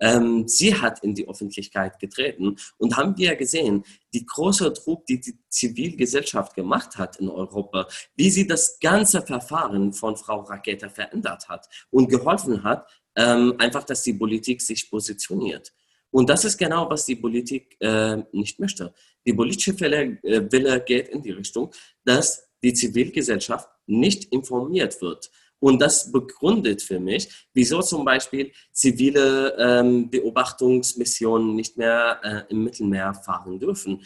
ähm, 0.00 0.46
sie 0.46 0.74
hat 0.74 1.02
in 1.02 1.14
die 1.14 1.28
Öffentlichkeit 1.28 1.98
getreten 1.98 2.56
und 2.76 2.96
haben 2.96 3.16
wir 3.18 3.34
gesehen, 3.36 3.84
die 4.14 4.24
große 4.24 4.72
Druck, 4.72 5.06
die 5.06 5.20
die 5.20 5.38
Zivilgesellschaft 5.48 6.54
gemacht 6.54 6.96
hat 6.96 7.16
in 7.16 7.28
Europa, 7.28 7.88
wie 8.14 8.30
sie 8.30 8.46
das 8.46 8.78
ganze 8.78 9.22
Verfahren 9.22 9.92
von 9.92 10.16
Frau 10.16 10.42
Rakete 10.42 10.88
verändert 10.88 11.48
hat 11.48 11.68
und 11.90 12.08
geholfen 12.08 12.62
hat, 12.62 12.86
einfach, 13.20 13.84
dass 13.84 14.02
die 14.02 14.12
Politik 14.12 14.60
sich 14.60 14.88
positioniert. 14.90 15.72
Und 16.10 16.30
das 16.30 16.44
ist 16.44 16.56
genau, 16.56 16.88
was 16.88 17.04
die 17.04 17.16
Politik 17.16 17.76
äh, 17.80 18.16
nicht 18.32 18.58
möchte. 18.58 18.94
Die 19.26 19.34
politische 19.34 19.78
Wille, 19.78 20.18
äh, 20.22 20.50
Wille 20.50 20.80
geht 20.80 21.08
in 21.08 21.22
die 21.22 21.32
Richtung, 21.32 21.70
dass 22.04 22.48
die 22.62 22.72
Zivilgesellschaft 22.72 23.68
nicht 23.86 24.32
informiert 24.32 25.00
wird. 25.02 25.30
Und 25.60 25.80
das 25.80 26.10
begründet 26.12 26.82
für 26.82 27.00
mich, 27.00 27.48
wieso 27.52 27.82
zum 27.82 28.04
Beispiel 28.04 28.52
zivile 28.72 29.54
ähm, 29.58 30.08
Beobachtungsmissionen 30.08 31.54
nicht 31.54 31.76
mehr 31.76 32.20
äh, 32.22 32.52
im 32.52 32.64
Mittelmeer 32.64 33.12
fahren 33.14 33.58
dürfen 33.58 34.04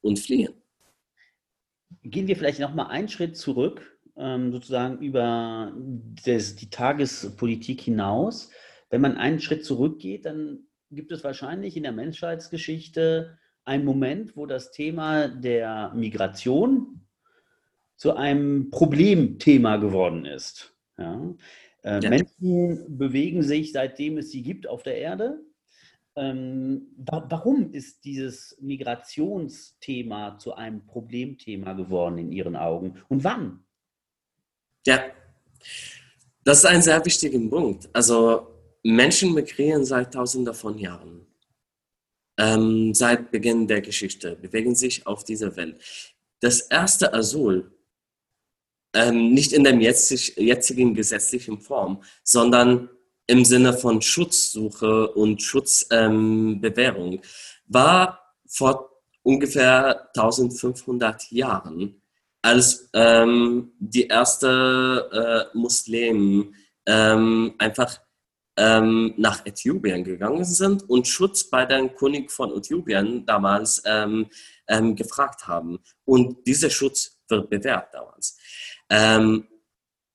und 0.00 0.18
fliehen. 0.18 0.54
Gehen 2.04 2.28
wir 2.28 2.36
vielleicht 2.36 2.60
noch 2.60 2.74
mal 2.74 2.86
einen 2.86 3.08
Schritt 3.08 3.36
zurück 3.36 3.97
ähm, 3.97 3.97
sozusagen 4.18 4.98
über 4.98 5.72
das, 6.24 6.56
die 6.56 6.70
Tagespolitik 6.70 7.80
hinaus. 7.80 8.50
Wenn 8.90 9.00
man 9.00 9.16
einen 9.16 9.40
Schritt 9.40 9.64
zurückgeht, 9.64 10.26
dann 10.26 10.66
gibt 10.90 11.12
es 11.12 11.22
wahrscheinlich 11.22 11.76
in 11.76 11.84
der 11.84 11.92
Menschheitsgeschichte 11.92 13.38
einen 13.64 13.84
Moment, 13.84 14.36
wo 14.36 14.46
das 14.46 14.72
Thema 14.72 15.28
der 15.28 15.92
Migration 15.94 17.02
zu 17.96 18.16
einem 18.16 18.70
Problemthema 18.70 19.76
geworden 19.76 20.24
ist. 20.24 20.74
Ja? 20.96 21.34
Äh, 21.82 22.00
ja. 22.00 22.10
Menschen 22.10 22.98
bewegen 22.98 23.42
sich, 23.42 23.72
seitdem 23.72 24.18
es 24.18 24.30
sie 24.30 24.42
gibt, 24.42 24.66
auf 24.66 24.82
der 24.82 24.96
Erde. 24.96 25.40
Ähm, 26.16 26.88
wa 26.96 27.26
warum 27.28 27.72
ist 27.72 28.04
dieses 28.04 28.58
Migrationsthema 28.60 30.38
zu 30.38 30.54
einem 30.54 30.86
Problemthema 30.86 31.74
geworden 31.74 32.18
in 32.18 32.32
Ihren 32.32 32.56
Augen 32.56 33.00
und 33.08 33.22
wann? 33.22 33.64
Ja, 34.86 35.04
das 36.44 36.58
ist 36.58 36.64
ein 36.64 36.82
sehr 36.82 37.04
wichtiger 37.04 37.38
Punkt. 37.48 37.88
Also 37.92 38.46
Menschen 38.82 39.34
migrieren 39.34 39.84
seit 39.84 40.14
Tausenden 40.14 40.54
von 40.54 40.78
Jahren. 40.78 41.26
Ähm, 42.38 42.94
seit 42.94 43.30
Beginn 43.30 43.66
der 43.66 43.80
Geschichte 43.80 44.36
bewegen 44.36 44.74
sich 44.74 45.06
auf 45.06 45.24
dieser 45.24 45.56
Welt. 45.56 45.80
Das 46.40 46.60
erste 46.60 47.12
Asyl, 47.12 47.70
ähm, 48.94 49.34
nicht 49.34 49.52
in 49.52 49.64
der 49.64 49.74
jetzigen 49.74 50.94
gesetzlichen 50.94 51.60
Form, 51.60 52.02
sondern 52.22 52.88
im 53.26 53.44
Sinne 53.44 53.74
von 53.74 54.00
Schutzsuche 54.00 55.10
und 55.12 55.42
Schutzbewährung, 55.42 57.12
ähm, 57.14 57.20
war 57.66 58.34
vor 58.46 59.02
ungefähr 59.22 60.08
1500 60.14 61.30
Jahren, 61.30 62.00
als 62.42 62.88
ähm, 62.94 63.72
die 63.78 64.06
erste 64.06 65.48
äh, 65.52 65.56
Muslimen 65.56 66.54
ähm, 66.86 67.54
einfach 67.58 68.00
ähm, 68.56 69.14
nach 69.16 69.44
Äthiopien 69.46 70.04
gegangen 70.04 70.44
sind 70.44 70.88
und 70.88 71.06
Schutz 71.06 71.44
bei 71.44 71.64
dem 71.66 71.94
König 71.94 72.30
von 72.30 72.56
Äthiopien 72.56 73.24
damals 73.26 73.82
ähm, 73.84 74.26
ähm, 74.66 74.96
gefragt 74.96 75.46
haben. 75.46 75.78
Und 76.04 76.46
dieser 76.46 76.70
Schutz 76.70 77.18
wird 77.28 77.50
bewährt 77.50 77.92
damals. 77.92 78.38
Ähm, 78.88 79.46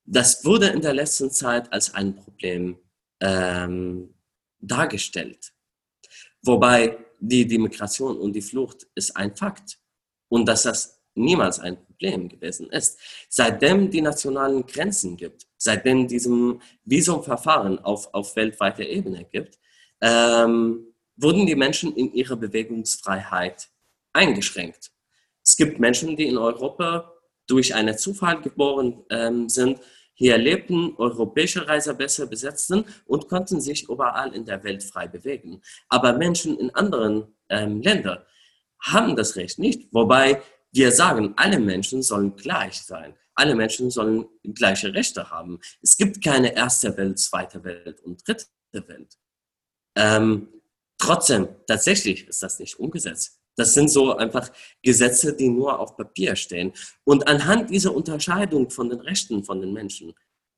das 0.06 0.44
wurde 0.44 0.68
in 0.68 0.82
der 0.82 0.94
letzten 0.94 1.32
Zeit 1.32 1.72
als 1.72 1.94
ein 1.94 2.15
Problem 2.15 2.77
dargestellt. 4.60 5.53
Wobei 6.42 6.98
die, 7.22 7.48
die 7.48 7.58
Migration 7.58 8.18
und 8.18 8.34
die 8.34 8.42
Flucht 8.42 8.86
ist 8.96 9.15
ein 9.15 9.34
Fakt. 9.34 9.80
Und 10.27 10.46
dass 10.46 10.63
das 10.63 11.01
niemals 11.15 11.60
ein 11.60 11.77
Problem 12.04 12.30
gewesen 12.30 12.70
ist. 12.70 13.00
Seitdem 13.30 13.90
die 13.90 14.02
nationalen 14.02 14.66
Grenzen 14.66 15.16
gibt, 15.16 15.48
seitdem 15.58 16.08
diesem 16.08 16.62
Visumverfahren 16.84 17.80
auf, 17.80 18.14
auf 18.14 18.36
weltweiter 18.36 18.84
Ebene 18.84 19.26
gibt, 19.32 19.58
ähm, 20.02 20.88
wurden 21.16 21.46
die 21.46 21.56
Menschen 21.56 21.96
in 21.96 22.14
ihrer 22.14 22.36
Bewegungsfreiheit 22.36 23.70
eingeschränkt. 24.12 24.92
Es 25.44 25.56
gibt 25.56 25.80
Menschen, 25.80 26.18
die 26.18 26.28
in 26.28 26.38
Europa 26.38 27.14
durch 27.48 27.74
einen 27.74 27.98
Zufall 27.98 28.42
geboren 28.42 29.04
ähm, 29.10 29.50
sind, 29.50 29.80
hier 30.16 30.38
lebten, 30.38 30.94
europäische 30.98 31.68
Reiser 31.68 31.94
besser 31.94 32.28
besetzt 32.28 32.68
sind 32.68 32.86
und 33.06 33.28
konnten 33.30 33.60
sich 33.60 33.90
überall 33.90 34.34
in 34.36 34.46
der 34.46 34.64
Welt 34.64 34.84
frei 34.84 35.08
bewegen. 35.08 35.62
Aber 35.90 36.14
Menschen 36.14 36.58
in 36.60 36.70
anderen 36.76 37.34
ähm, 37.50 37.82
Ländern 37.82 38.20
haben 38.80 39.16
das 39.16 39.36
Recht 39.36 39.60
nicht, 39.60 39.88
wobei 39.92 40.42
wir 40.74 40.92
sagen, 40.92 41.34
alle 41.38 41.60
Menschen 41.60 42.01
sollen 42.01 42.36
gleich 42.36 42.82
sein. 42.82 43.15
Alle 43.36 43.56
Menschen 43.56 43.89
sollen 43.89 44.25
gleiche 44.53 44.94
Rechte 44.94 45.30
haben. 45.30 45.60
Es 45.82 45.98
gibt 45.98 46.24
keine 46.24 46.56
erste 46.56 46.96
Welt, 46.98 47.20
zweite 47.20 47.63
Welt 47.63 48.00
und 48.01 48.27
dritte 48.27 48.48
Welt. 48.72 49.18
Ähm, 49.96 50.50
trotzdem, 50.98 51.48
tatsächlich 51.68 52.27
ist 52.27 52.44
das 52.44 52.60
nicht 52.60 52.80
umgesetzt. 52.80 53.39
Das 53.56 53.74
sind 53.74 53.89
so 53.89 54.15
einfach 54.15 54.51
Gesetze, 54.82 55.36
die 55.36 55.50
nur 55.50 55.80
auf 55.80 55.96
Papier 55.96 56.36
stehen. 56.36 56.74
Und 57.03 57.27
anhand 57.27 57.70
dieser 57.70 57.94
Unterscheidung 57.94 58.70
von 58.70 58.89
den 58.89 59.00
Rechten 59.00 59.44
von 59.44 59.62
den 59.62 59.74
Menschen 59.74 60.13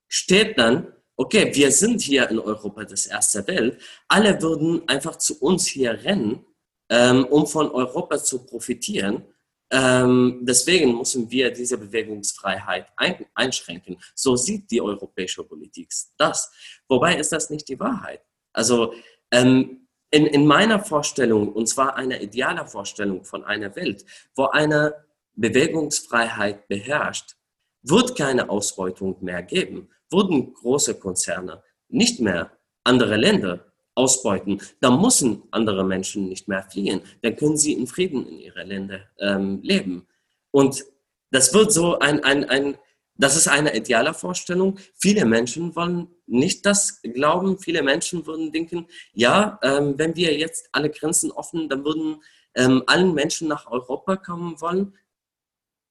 steht 0.08 0.58
dann, 0.58 0.94
okay, 1.18 1.54
wir 1.54 1.72
sind 1.72 2.02
hier 2.02 2.30
in 2.30 2.40
Europa 2.40 2.86
das 2.86 3.06
erste 3.08 3.46
Welt. 3.48 3.82
Alle 4.08 4.42
würden 4.42 4.88
einfach 4.88 5.18
zu 5.18 5.40
uns 5.42 5.68
hier 5.68 5.92
rennen, 6.04 6.46
ähm, 6.90 7.26
um 7.26 7.48
von 7.48 7.70
Europa 7.72 8.24
zu 8.24 8.46
profitieren. 8.46 9.26
Ähm, 9.72 10.40
deswegen 10.44 10.98
müssen 10.98 11.30
wir 11.32 11.52
diese 11.52 11.78
Bewegungsfreiheit 11.78 12.88
ein, 12.98 13.26
einschränken. 13.34 13.98
So 14.14 14.36
sieht 14.36 14.70
die 14.72 14.82
europäische 14.82 15.44
Politik 15.44 15.90
das. 16.18 16.52
Wobei 16.88 17.18
ist 17.18 17.32
das 17.32 17.50
nicht 17.50 17.68
die 17.68 17.80
Wahrheit. 17.80 18.22
Also 18.54 18.94
ähm, 19.32 19.88
in, 20.12 20.26
in 20.28 20.46
meiner 20.46 20.80
Vorstellung, 20.80 21.52
und 21.52 21.68
zwar 21.68 21.96
einer 21.96 22.22
idealer 22.22 22.68
Vorstellung 22.68 23.24
von 23.24 23.44
einer 23.44 23.76
Welt, 23.76 24.06
wo 24.36 24.46
eine 24.46 24.94
Bewegungsfreiheit 25.34 26.68
beherrscht, 26.68 27.36
wird 27.82 28.16
keine 28.16 28.50
Ausbeutung 28.50 29.18
mehr 29.22 29.44
geben, 29.44 29.90
würden 30.10 30.54
große 30.54 30.96
Konzerne 31.00 31.64
nicht 31.90 32.20
mehr 32.20 32.52
andere 32.84 33.18
Länder 33.18 33.66
ausbeuten, 33.96 34.62
dann 34.82 35.02
müssen 35.02 35.44
andere 35.52 35.84
Menschen 35.84 36.28
nicht 36.30 36.48
mehr 36.48 36.64
fliehen. 36.64 37.02
Dann 37.22 37.36
können 37.36 37.58
sie 37.58 37.74
in 37.74 37.88
Frieden 37.88 38.28
in 38.28 38.40
ihre 38.40 38.64
Länder 38.64 39.00
ähm, 39.20 39.62
leben. 39.64 40.08
Und 40.52 40.86
das 41.32 41.54
wird 41.54 41.72
so 41.72 41.98
ein, 42.00 42.24
ein, 42.24 42.46
ein, 42.46 42.78
das 43.18 43.36
ist 43.36 43.48
eine 43.48 43.76
ideale 43.76 44.14
Vorstellung. 44.14 44.78
Viele 44.94 45.26
Menschen 45.26 45.76
wollen 45.76 46.08
nicht 46.28 46.66
das 46.66 47.02
glauben. 47.02 47.58
Viele 47.58 47.82
Menschen 47.82 48.26
würden 48.26 48.52
denken, 48.52 48.88
ja, 49.14 49.60
ähm, 49.64 49.98
wenn 49.98 50.16
wir 50.16 50.38
jetzt 50.38 50.70
alle 50.72 50.90
Grenzen 50.90 51.32
offen, 51.32 51.70
dann 51.70 51.84
würden 51.86 52.22
ähm, 52.56 52.84
allen 52.88 53.14
Menschen 53.14 53.48
nach 53.48 53.68
Europa 53.68 54.18
kommen 54.18 54.60
wollen. 54.62 54.94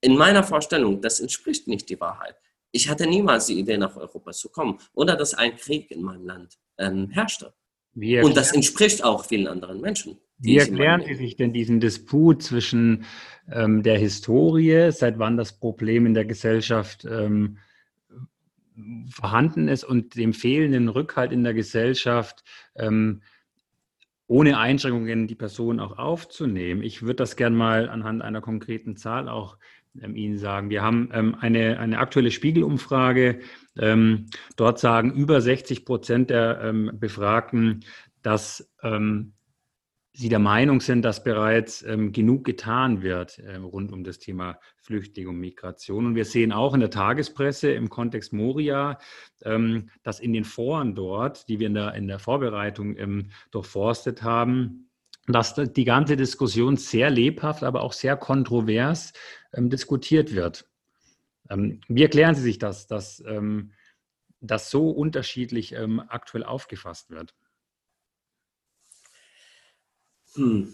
In 0.00 0.16
meiner 0.16 0.42
Vorstellung, 0.42 1.00
das 1.00 1.20
entspricht 1.20 1.66
nicht 1.66 1.88
die 1.88 2.00
Wahrheit. 2.00 2.36
Ich 2.72 2.88
hatte 2.88 3.06
niemals 3.06 3.46
die 3.46 3.58
Idee, 3.58 3.78
nach 3.78 3.96
Europa 3.96 4.32
zu 4.32 4.48
kommen 4.50 4.78
oder 4.92 5.16
dass 5.16 5.32
ein 5.32 5.56
Krieg 5.56 5.90
in 5.90 6.02
meinem 6.02 6.26
Land 6.26 6.58
ähm, 6.76 7.08
herrschte. 7.10 7.54
Und 8.24 8.36
das 8.36 8.52
entspricht 8.52 9.04
auch 9.04 9.24
vielen 9.24 9.46
anderen 9.46 9.80
Menschen. 9.80 10.18
Wie 10.38 10.58
erklären 10.58 11.02
Sie 11.06 11.14
sich 11.14 11.36
denn 11.36 11.52
diesen 11.52 11.80
Disput 11.80 12.42
zwischen 12.42 13.04
ähm, 13.50 13.82
der 13.82 13.98
Historie, 13.98 14.90
seit 14.90 15.18
wann 15.18 15.36
das 15.36 15.58
Problem 15.58 16.06
in 16.06 16.14
der 16.14 16.24
Gesellschaft 16.24 17.04
ähm, 17.04 17.58
vorhanden 19.08 19.68
ist 19.68 19.84
und 19.84 20.16
dem 20.16 20.32
fehlenden 20.32 20.88
Rückhalt 20.88 21.32
in 21.32 21.44
der 21.44 21.54
Gesellschaft, 21.54 22.42
ähm, 22.74 23.22
ohne 24.26 24.58
Einschränkungen 24.58 25.28
die 25.28 25.36
Person 25.36 25.78
auch 25.78 25.98
aufzunehmen? 25.98 26.82
Ich 26.82 27.02
würde 27.02 27.16
das 27.16 27.36
gerne 27.36 27.56
mal 27.56 27.88
anhand 27.88 28.22
einer 28.22 28.40
konkreten 28.40 28.96
Zahl 28.96 29.28
auch 29.28 29.56
Ihnen 29.94 30.38
sagen. 30.38 30.70
Wir 30.70 30.82
haben 30.82 31.10
ähm, 31.12 31.36
eine, 31.40 31.78
eine 31.78 31.98
aktuelle 31.98 32.30
Spiegelumfrage. 32.30 33.40
Ähm, 33.78 34.26
dort 34.56 34.78
sagen 34.78 35.12
über 35.12 35.40
60 35.40 35.84
Prozent 35.84 36.30
der 36.30 36.60
ähm, 36.62 36.90
Befragten, 36.94 37.84
dass 38.22 38.72
ähm, 38.82 39.34
sie 40.12 40.28
der 40.28 40.38
Meinung 40.38 40.80
sind, 40.80 41.02
dass 41.02 41.24
bereits 41.24 41.82
ähm, 41.82 42.12
genug 42.12 42.44
getan 42.44 43.02
wird 43.02 43.40
rund 43.62 43.92
um 43.92 44.04
das 44.04 44.20
Thema 44.20 44.58
Flüchtlinge 44.76 45.30
und 45.30 45.40
Migration. 45.40 46.06
Und 46.06 46.14
wir 46.14 46.24
sehen 46.24 46.52
auch 46.52 46.74
in 46.74 46.80
der 46.80 46.90
Tagespresse 46.90 47.72
im 47.72 47.88
Kontext 47.88 48.32
Moria, 48.32 48.98
dass 49.40 50.20
in 50.20 50.32
den 50.32 50.44
Foren 50.44 50.94
dort, 50.94 51.48
die 51.48 51.58
wir 51.58 51.66
in 51.66 51.74
der, 51.74 51.94
in 51.94 52.06
der 52.06 52.20
Vorbereitung 52.20 52.96
durchforstet 53.50 54.22
haben, 54.22 54.83
dass 55.26 55.54
die 55.54 55.84
ganze 55.84 56.16
Diskussion 56.16 56.76
sehr 56.76 57.10
lebhaft, 57.10 57.62
aber 57.62 57.82
auch 57.82 57.92
sehr 57.92 58.16
kontrovers 58.16 59.12
ähm, 59.52 59.70
diskutiert 59.70 60.34
wird. 60.34 60.68
Ähm, 61.50 61.80
wie 61.88 62.02
erklären 62.02 62.34
Sie 62.34 62.42
sich 62.42 62.58
das, 62.58 62.86
dass 62.86 63.22
ähm, 63.26 63.72
das 64.40 64.70
so 64.70 64.90
unterschiedlich 64.90 65.72
ähm, 65.72 66.00
aktuell 66.00 66.44
aufgefasst 66.44 67.10
wird? 67.10 67.34
Hm. 70.34 70.72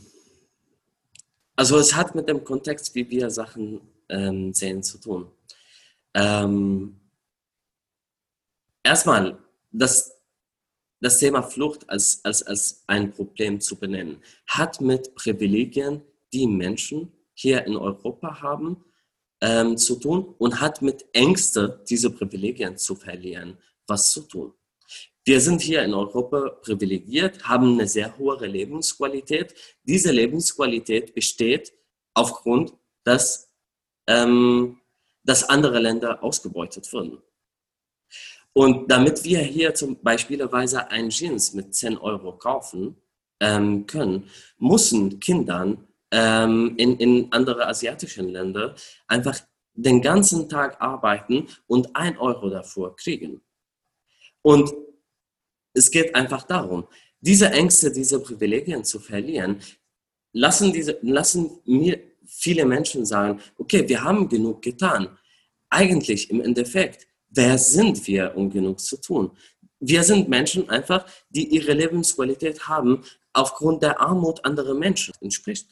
Also 1.55 1.79
es 1.79 1.95
hat 1.95 2.15
mit 2.15 2.29
dem 2.29 2.43
Kontext, 2.43 2.95
wie 2.95 3.09
wir 3.11 3.31
Sachen 3.31 3.81
ähm, 4.09 4.53
sehen, 4.55 4.83
zu 4.83 4.99
tun. 4.99 5.31
Ähm, 6.15 6.99
erstmal, 8.83 9.39
das 9.71 10.20
das 11.01 11.19
Thema 11.19 11.43
Flucht 11.43 11.89
als, 11.89 12.21
als, 12.25 12.43
als 12.43 12.85
ein 12.87 13.13
Problem 13.13 13.61
zu 13.61 13.77
benennen, 13.77 14.23
hat 14.47 14.81
mit 14.81 15.15
Privilegien, 15.15 16.03
die 16.33 16.47
Menschen 16.47 17.13
hier 17.35 17.65
in 17.67 17.77
Europa 17.77 18.41
haben, 18.41 18.85
ähm, 19.41 19.77
zu 19.77 19.97
tun 19.97 20.35
und 20.39 20.61
hat 20.61 20.83
mit 20.83 21.07
Ängste, 21.13 21.83
diese 21.89 22.11
Privilegien 22.11 22.77
zu 22.77 22.95
verlieren, 22.95 23.57
was 23.87 24.13
zu 24.13 24.23
tun. 24.23 24.53
Wir 25.25 25.41
sind 25.41 25.61
hier 25.61 25.83
in 25.83 25.95
Europa 25.95 26.51
privilegiert, 26.63 27.45
haben 27.45 27.75
eine 27.75 27.87
sehr 27.87 28.17
hohe 28.19 28.47
Lebensqualität. 28.47 29.55
Diese 29.85 30.13
Lebensqualität 30.13 31.15
besteht 31.15 31.73
aufgrund, 32.15 32.75
dass, 33.05 33.51
ähm, 34.07 34.81
dass 35.25 35.45
andere 35.45 35.79
Länder 35.79 36.23
ausgebeutet 36.23 36.93
wurden. 36.93 37.23
Und 38.61 38.91
damit 38.91 39.25
wir 39.25 39.39
hier 39.39 39.73
zum 39.73 40.03
beispielsweise 40.03 40.91
ein 40.91 41.09
Jeans 41.09 41.55
mit 41.55 41.75
10 41.75 41.97
Euro 41.97 42.37
kaufen, 42.37 42.95
ähm, 43.41 43.87
können, 43.87 44.29
müssen 44.59 45.19
Kindern 45.19 45.89
ähm, 46.11 46.75
in, 46.77 46.99
in 46.99 47.33
andere 47.33 47.67
asiatische 47.67 48.21
Länder 48.21 48.75
einfach 49.09 49.41
den 49.73 50.03
ganzen 50.03 50.47
Tag 50.47 50.79
arbeiten 50.79 51.47
und 51.69 51.97
ein 51.97 52.19
Euro 52.19 52.51
davor 52.51 52.95
kriegen. 52.97 53.41
Und 54.43 54.71
es 55.73 55.91
geht 55.91 56.15
einfach 56.15 56.43
darum, 56.43 56.87
diese 57.19 57.49
Ängste, 57.49 57.91
diese 57.91 58.21
Privilegien 58.21 58.85
zu 58.85 59.01
verlieren, 59.01 59.59
lassen, 60.35 60.71
diese, 60.71 60.99
lassen 61.01 61.61
mir 61.65 61.99
viele 62.27 62.67
Menschen 62.67 63.07
sagen, 63.07 63.41
okay, 63.57 63.89
wir 63.89 64.05
haben 64.05 64.29
genug 64.29 64.61
getan. 64.61 65.17
Eigentlich 65.71 66.29
im 66.29 66.43
Endeffekt, 66.43 67.07
wer 67.31 67.59
sind 67.59 68.07
wir, 68.07 68.37
um 68.37 68.51
genug 68.51 68.81
zu 68.81 69.01
tun? 69.01 69.31
Wir 69.81 70.03
sind 70.03 70.29
Menschen 70.29 70.69
einfach, 70.69 71.07
die 71.31 71.49
ihre 71.49 71.73
Lebensqualität 71.73 72.69
haben, 72.69 73.03
aufgrund 73.33 73.83
der 73.83 74.01
Armut 74.01 74.45
anderer 74.45 74.75
Menschen 74.75 75.15
entspricht. 75.21 75.69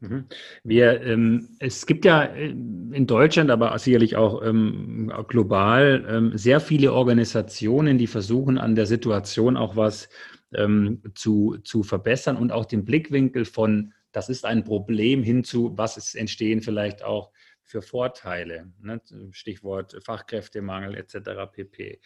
Mhm. 0.00 0.24
Wir, 0.64 1.02
ähm, 1.02 1.48
es 1.58 1.86
gibt 1.86 2.04
ja 2.04 2.24
äh, 2.24 2.48
in 2.48 3.06
Deutschland, 3.06 3.50
aber 3.50 3.78
sicherlich 3.78 4.16
auch 4.16 4.42
ähm, 4.42 5.12
global 5.28 6.04
ähm, 6.08 6.32
sehr 6.36 6.60
viele 6.60 6.92
Organisationen, 6.92 7.98
die 7.98 8.06
versuchen, 8.06 8.58
an 8.58 8.74
der 8.74 8.86
Situation 8.86 9.56
auch 9.56 9.76
was 9.76 10.08
ähm, 10.54 11.02
zu, 11.14 11.58
zu 11.64 11.82
verbessern 11.82 12.36
und 12.36 12.50
auch 12.50 12.64
den 12.64 12.84
Blickwinkel 12.84 13.44
von, 13.44 13.92
das 14.12 14.28
ist 14.28 14.44
ein 14.44 14.64
Problem, 14.64 15.22
hin 15.22 15.44
zu, 15.44 15.76
was 15.76 15.96
ist, 15.96 16.14
entstehen 16.14 16.62
vielleicht 16.62 17.04
auch 17.04 17.30
für 17.70 17.82
Vorteile. 17.82 18.72
Ne? 18.82 19.00
Stichwort 19.30 19.96
Fachkräftemangel 20.04 20.96
etc. 20.96 21.52
pp. 21.52 22.00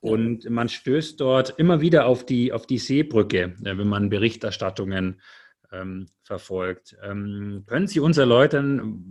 Und 0.00 0.48
man 0.48 0.68
stößt 0.68 1.20
dort 1.20 1.58
immer 1.58 1.82
wieder 1.82 2.06
auf 2.06 2.24
die, 2.24 2.52
auf 2.52 2.66
die 2.66 2.78
Seebrücke, 2.78 3.54
äh, 3.64 3.78
wenn 3.78 3.88
man 3.88 4.08
Berichterstattungen 4.08 5.20
ähm, 5.72 6.08
verfolgt. 6.22 6.96
Ähm, 7.02 7.64
können 7.66 7.86
Sie 7.86 8.00
uns 8.00 8.16
erläutern, 8.16 9.02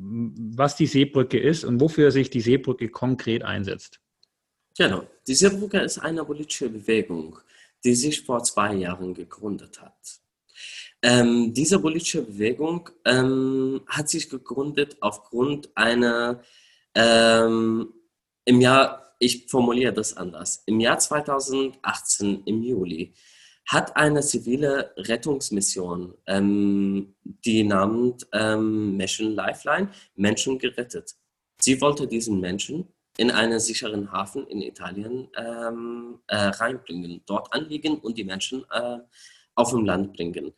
was 0.56 0.76
die 0.76 0.88
Seebrücke 0.88 1.40
ist 1.40 1.64
und 1.64 1.80
wofür 1.80 2.12
sich 2.12 2.32
die 2.32 2.42
Seebrücke 2.42 2.90
konkret 2.90 3.44
einsetzt? 3.44 4.02
Genau. 4.78 5.08
Die 5.28 5.36
Seebrücke 5.36 5.80
ist 5.80 6.00
eine 6.00 6.26
politische 6.26 6.70
Bewegung, 6.70 7.38
die 7.84 7.94
sich 7.94 8.22
vor 8.22 8.44
zwei 8.44 8.74
Jahren 8.74 9.14
gegründet 9.14 9.80
hat. 9.80 10.20
Ähm, 11.02 11.54
diese 11.54 11.80
politische 11.80 12.24
Bewegung 12.24 12.90
ähm, 13.06 13.82
hat 13.88 14.10
sich 14.10 14.30
gegründet 14.30 14.98
aufgrund 15.00 15.70
einer, 15.76 16.42
ähm, 16.94 17.94
im 18.46 18.62
Jahr, 18.62 19.16
ich 19.20 19.48
formuliere 19.50 19.94
das 19.94 20.18
anders, 20.18 20.64
im 20.66 20.80
Jahr 20.80 21.00
2018, 21.00 22.44
im 22.46 22.64
Juli, 22.64 23.14
hat 23.66 23.96
eine 23.96 24.22
zivile 24.22 24.94
Rettungsmission, 24.98 26.16
ähm, 26.26 27.16
die 27.24 27.64
namens 27.64 28.28
ähm, 28.34 28.98
Mission 28.98 29.36
Lifeline, 29.36 29.92
Menschen 30.16 30.58
gerettet. 30.58 31.16
Sie 31.62 31.80
wollte 31.80 32.08
diesen 32.08 32.40
Menschen 32.42 32.88
in 33.18 33.32
einen 33.32 33.60
sicheren 33.60 34.12
Hafen 34.12 34.48
in 34.48 34.62
Italien 34.62 35.30
ähm, 35.38 36.20
äh, 36.28 36.36
reinbringen, 36.36 37.22
dort 37.26 37.54
anliegen 37.54 38.00
und 38.00 38.18
die 38.18 38.24
Menschen 38.24 38.66
äh, 38.72 38.98
auf 39.56 39.70
dem 39.72 39.86
Land 39.86 40.14
bringen. 40.14 40.54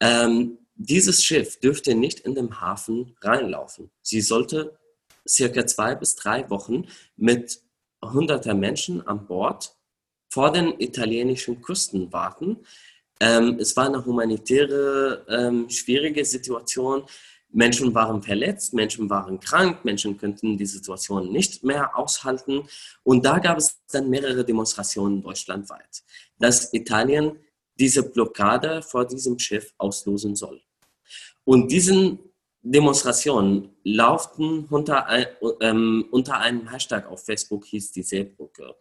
Ähm, 0.00 0.58
dieses 0.74 1.24
Schiff 1.24 1.58
dürfte 1.58 1.94
nicht 1.94 2.20
in 2.20 2.34
den 2.34 2.60
Hafen 2.60 3.16
reinlaufen. 3.22 3.90
Sie 4.02 4.20
sollte 4.20 4.78
circa 5.26 5.66
zwei 5.66 5.94
bis 5.94 6.14
drei 6.16 6.48
Wochen 6.50 6.86
mit 7.16 7.60
hunderter 8.02 8.54
Menschen 8.54 9.06
an 9.06 9.26
Bord 9.26 9.74
vor 10.28 10.52
den 10.52 10.78
italienischen 10.78 11.62
Küsten 11.62 12.12
warten. 12.12 12.58
Ähm, 13.20 13.56
es 13.58 13.74
war 13.76 13.86
eine 13.86 14.04
humanitäre, 14.04 15.24
ähm, 15.28 15.70
schwierige 15.70 16.24
Situation. 16.24 17.04
Menschen 17.48 17.94
waren 17.94 18.22
verletzt, 18.22 18.74
Menschen 18.74 19.08
waren 19.08 19.40
krank, 19.40 19.84
Menschen 19.84 20.18
könnten 20.18 20.58
die 20.58 20.66
Situation 20.66 21.32
nicht 21.32 21.64
mehr 21.64 21.96
aushalten. 21.96 22.68
Und 23.02 23.24
da 23.24 23.38
gab 23.38 23.56
es 23.56 23.80
dann 23.90 24.10
mehrere 24.10 24.44
Demonstrationen 24.44 25.22
deutschlandweit, 25.22 26.02
dass 26.38 26.74
Italien 26.74 27.38
diese 27.78 28.02
Blockade 28.02 28.82
vor 28.82 29.06
diesem 29.06 29.38
Schiff 29.38 29.72
auslösen 29.78 30.34
soll. 30.34 30.62
Und 31.44 31.70
diesen 31.70 32.18
Demonstrationen 32.62 33.76
lauften 33.84 34.64
unter, 34.64 35.06
ähm, 35.60 36.06
unter 36.10 36.38
einem 36.38 36.68
Hashtag 36.68 37.06
auf 37.08 37.24
Facebook, 37.24 37.64
hieß 37.64 37.92
die 37.92 38.02
Seebrücke. 38.02 38.74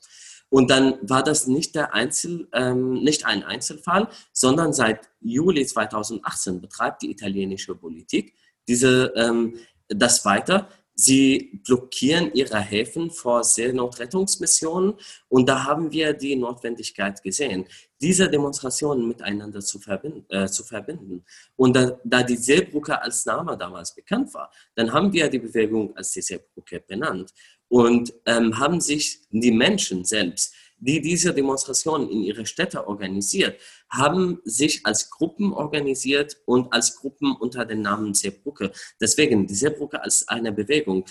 Und 0.50 0.72
dann 0.72 0.98
war 1.08 1.24
das 1.24 1.48
nicht, 1.48 1.76
der 1.76 1.94
Einzel, 1.94 2.48
ähm, 2.54 2.94
nicht 3.04 3.26
ein 3.26 3.44
Einzelfall, 3.44 4.08
sondern 4.34 4.74
seit 4.74 5.10
Juli 5.22 5.66
2018 5.66 6.62
betreibt 6.62 7.02
die 7.02 7.12
italienische 7.12 7.76
Politik 7.76 8.34
diese, 8.68 9.14
ähm, 9.16 9.56
das 9.88 10.26
weiter. 10.26 10.70
Sie 10.96 11.60
blockieren 11.66 12.34
ihre 12.34 12.60
Häfen 12.60 13.12
vor 13.12 13.44
Seenotrettungsmissionen 13.44 14.94
und 15.28 15.50
da 15.50 15.66
haben 15.66 15.92
wir 15.92 16.14
die 16.14 16.36
Notwendigkeit 16.38 17.22
gesehen, 17.22 17.66
diese 18.02 18.30
Demonstrationen 18.30 19.08
miteinander 19.08 19.60
zu 19.60 19.80
verbinden. 19.80 20.26
Äh, 20.30 20.48
zu 20.48 20.64
verbinden. 20.64 21.26
Und 21.56 21.76
da, 21.76 22.00
da 22.04 22.24
die 22.24 22.38
Seebrücke 22.38 23.02
als 23.02 23.26
Name 23.26 23.58
damals 23.58 23.94
bekannt 23.94 24.34
war, 24.34 24.52
dann 24.76 24.92
haben 24.92 25.12
wir 25.12 25.30
die 25.30 25.40
Bewegung 25.40 25.96
als 25.96 26.12
die 26.12 26.22
Seebrücke 26.22 26.80
benannt 26.80 27.34
und 27.68 28.14
ähm, 28.26 28.58
haben 28.58 28.80
sich 28.80 29.20
die 29.32 29.52
Menschen 29.52 30.06
selbst, 30.06 30.54
die 30.78 31.02
diese 31.02 31.34
Demonstrationen 31.34 32.10
in 32.10 32.22
ihre 32.22 32.46
Städte 32.46 32.88
organisiert, 32.88 33.60
haben 33.90 34.40
sich 34.44 34.86
als 34.86 35.10
Gruppen 35.10 35.54
organisiert 35.54 36.38
und 36.46 36.72
als 36.74 36.96
Gruppen 36.96 37.36
unter 37.36 37.66
dem 37.66 37.82
Namen 37.82 38.14
Seebrücke. 38.14 38.72
Deswegen, 39.00 39.48
die 39.48 39.56
Seebrücke 39.56 40.02
als 40.02 40.28
eine 40.28 40.52
Bewegung 40.52 41.06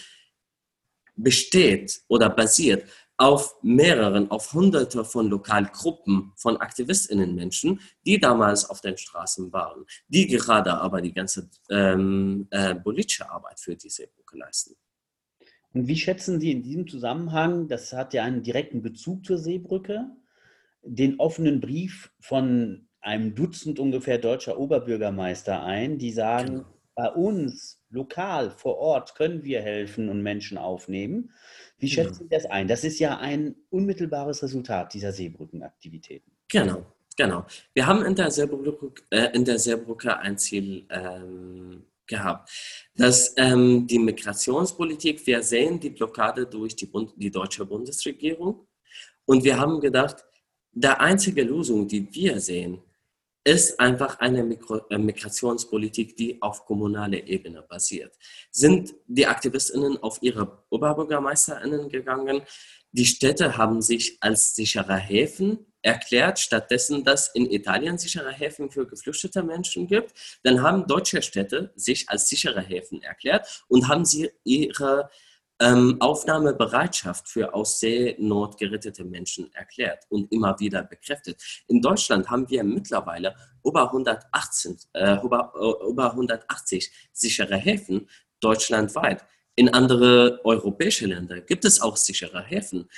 besteht 1.16 2.03
oder 2.09 2.29
basiert 2.29 2.85
auf 3.16 3.57
mehreren, 3.62 4.31
auf 4.31 4.53
hunderte 4.53 5.05
von 5.05 5.29
Lokalgruppen 5.29 6.33
von 6.37 6.57
AktivistInnen-Menschen, 6.57 7.81
die 8.05 8.18
damals 8.18 8.68
auf 8.68 8.81
den 8.81 8.98
Straßen 8.98 9.53
waren, 9.53 9.87
die 10.09 10.27
gerade 10.27 10.74
aber 10.74 11.00
die 11.00 11.12
ganze 11.12 11.48
ähm, 11.70 12.48
äh, 12.50 12.74
politische 12.74 13.31
Arbeit 13.31 13.61
für 13.61 13.77
die 13.77 13.88
Seebrücke 13.88 14.37
leisten. 14.37 14.74
Und 15.74 15.88
wie 15.88 15.96
schätzen 15.96 16.40
Sie 16.40 16.52
in 16.52 16.62
diesem 16.62 16.87
Zusammenhang, 16.87 17.66
das 17.68 17.92
hat 17.92 18.14
ja 18.14 18.22
einen 18.22 18.42
direkten 18.42 18.80
Bezug 18.80 19.26
zur 19.26 19.38
Seebrücke, 19.38 20.06
den 20.82 21.18
offenen 21.18 21.60
Brief 21.60 22.12
von 22.20 22.87
einem 23.00 23.34
Dutzend 23.34 23.78
ungefähr 23.78 24.18
deutscher 24.18 24.58
Oberbürgermeister 24.58 25.62
ein, 25.62 25.98
die 25.98 26.12
sagen, 26.12 26.54
genau. 26.54 26.64
bei 26.94 27.10
uns 27.10 27.82
lokal 27.90 28.50
vor 28.50 28.78
Ort 28.78 29.14
können 29.14 29.44
wir 29.44 29.62
helfen 29.62 30.08
und 30.08 30.22
Menschen 30.22 30.58
aufnehmen. 30.58 31.32
Wie 31.78 31.88
genau. 31.88 32.08
schätzen 32.08 32.24
Sie 32.24 32.28
das 32.30 32.46
ein? 32.46 32.68
Das 32.68 32.84
ist 32.84 32.98
ja 33.00 33.18
ein 33.18 33.56
unmittelbares 33.70 34.42
Resultat 34.42 34.94
dieser 34.94 35.12
Seebrückenaktivitäten. 35.12 36.32
Genau, 36.48 36.87
genau. 37.16 37.46
Wir 37.72 37.87
haben 37.87 38.04
in 38.04 38.14
der 38.14 38.30
Seebrücke, 38.30 38.92
äh, 39.10 39.34
in 39.34 39.44
der 39.44 39.58
Seebrücke 39.58 40.16
ein 40.18 40.38
Ziel 40.38 40.87
ähm, 40.88 41.84
gehabt. 42.06 42.50
Dass 42.94 43.34
ähm, 43.36 43.86
die 43.86 43.98
Migrationspolitik, 43.98 45.26
wir 45.26 45.42
sehen 45.42 45.80
die 45.80 45.90
Blockade 45.90 46.46
durch 46.46 46.76
die, 46.76 46.86
Bund, 46.86 47.12
die 47.16 47.30
deutsche 47.30 47.64
Bundesregierung 47.64 48.66
und 49.24 49.44
wir 49.44 49.58
haben 49.58 49.80
gedacht, 49.80 50.24
der 50.72 51.00
einzige 51.00 51.42
Lösung, 51.42 51.86
die 51.86 52.12
wir 52.12 52.40
sehen, 52.40 52.82
ist 53.44 53.78
einfach 53.78 54.18
eine 54.20 54.40
äh, 54.90 54.98
Migrationspolitik, 54.98 56.16
die 56.16 56.40
auf 56.40 56.64
kommunaler 56.64 57.26
Ebene 57.26 57.62
basiert. 57.62 58.16
Sind 58.50 58.94
die 59.06 59.26
AktivistInnen 59.26 60.02
auf 60.02 60.18
ihre 60.22 60.64
OberbürgermeisterInnen 60.70 61.90
gegangen? 61.90 62.42
Die 62.92 63.04
Städte 63.04 63.58
haben 63.58 63.82
sich 63.82 64.16
als 64.20 64.54
sichere 64.54 64.96
Häfen 64.96 65.66
erklärt, 65.84 66.38
stattdessen, 66.38 67.04
dass 67.04 67.28
in 67.28 67.50
Italien 67.50 67.98
sichere 67.98 68.32
Häfen 68.32 68.70
für 68.70 68.86
geflüchtete 68.86 69.42
Menschen 69.42 69.86
gibt. 69.86 70.12
Dann 70.42 70.62
haben 70.62 70.86
deutsche 70.86 71.20
Städte 71.22 71.72
sich 71.76 72.08
als 72.08 72.28
sichere 72.28 72.60
Häfen 72.60 73.02
erklärt 73.02 73.64
und 73.68 73.88
haben 73.88 74.04
sie 74.04 74.30
ihre 74.44 75.10
ähm, 75.60 75.96
Aufnahmebereitschaft 76.00 77.28
für 77.28 77.54
aus 77.54 77.78
Seenot 77.78 78.58
gerettete 78.58 79.04
Menschen 79.04 79.52
erklärt 79.54 80.04
und 80.08 80.32
immer 80.32 80.58
wieder 80.58 80.82
bekräftigt. 80.82 81.64
In 81.68 81.80
Deutschland 81.80 82.28
haben 82.28 82.48
wir 82.48 82.64
mittlerweile 82.64 83.34
über 83.62 83.86
118, 83.86 84.78
äh, 84.94 85.18
über, 85.22 85.52
äh, 85.54 85.90
über 85.90 86.12
180 86.12 86.90
sichere 87.12 87.56
Häfen 87.56 88.08
deutschlandweit. 88.40 89.24
In 89.54 89.68
andere 89.72 90.40
europäische 90.44 91.06
Länder 91.06 91.40
gibt 91.40 91.64
es 91.64 91.80
auch 91.80 91.96
sichere 91.96 92.42
Häfen. 92.42 92.88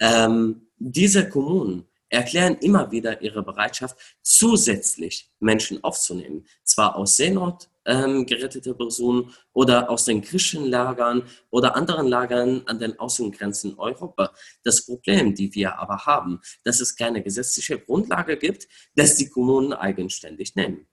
Ähm, 0.00 0.68
diese 0.78 1.28
Kommunen 1.28 1.86
erklären 2.16 2.56
immer 2.60 2.90
wieder 2.90 3.20
ihre 3.22 3.42
Bereitschaft, 3.42 3.96
zusätzlich 4.22 5.30
Menschen 5.38 5.84
aufzunehmen. 5.84 6.46
Zwar 6.64 6.96
aus 6.96 7.16
Seenot, 7.16 7.68
ähm, 7.84 8.26
gerettete 8.26 8.74
Personen 8.74 9.32
oder 9.52 9.88
aus 9.90 10.04
den 10.04 10.20
griechischen 10.20 10.66
Lagern 10.66 11.22
oder 11.50 11.76
anderen 11.76 12.08
Lagern 12.08 12.62
an 12.66 12.78
den 12.78 12.98
Außengrenzen 12.98 13.78
Europa. 13.78 14.32
Das 14.64 14.84
Problem, 14.86 15.34
die 15.34 15.54
wir 15.54 15.78
aber 15.78 16.06
haben, 16.06 16.40
dass 16.64 16.80
es 16.80 16.96
keine 16.96 17.22
gesetzliche 17.22 17.78
Grundlage 17.78 18.36
gibt, 18.36 18.66
dass 18.96 19.16
die 19.16 19.28
Kommunen 19.28 19.72
eigenständig 19.72 20.56
nehmen. 20.56 20.86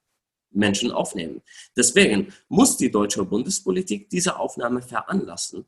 Menschen 0.52 0.92
aufnehmen. 0.92 1.42
Deswegen 1.76 2.32
muss 2.48 2.78
die 2.78 2.92
deutsche 2.92 3.26
Bundespolitik 3.26 4.10
diese 4.10 4.38
Aufnahme 4.38 4.84
veranlassen. 4.84 5.66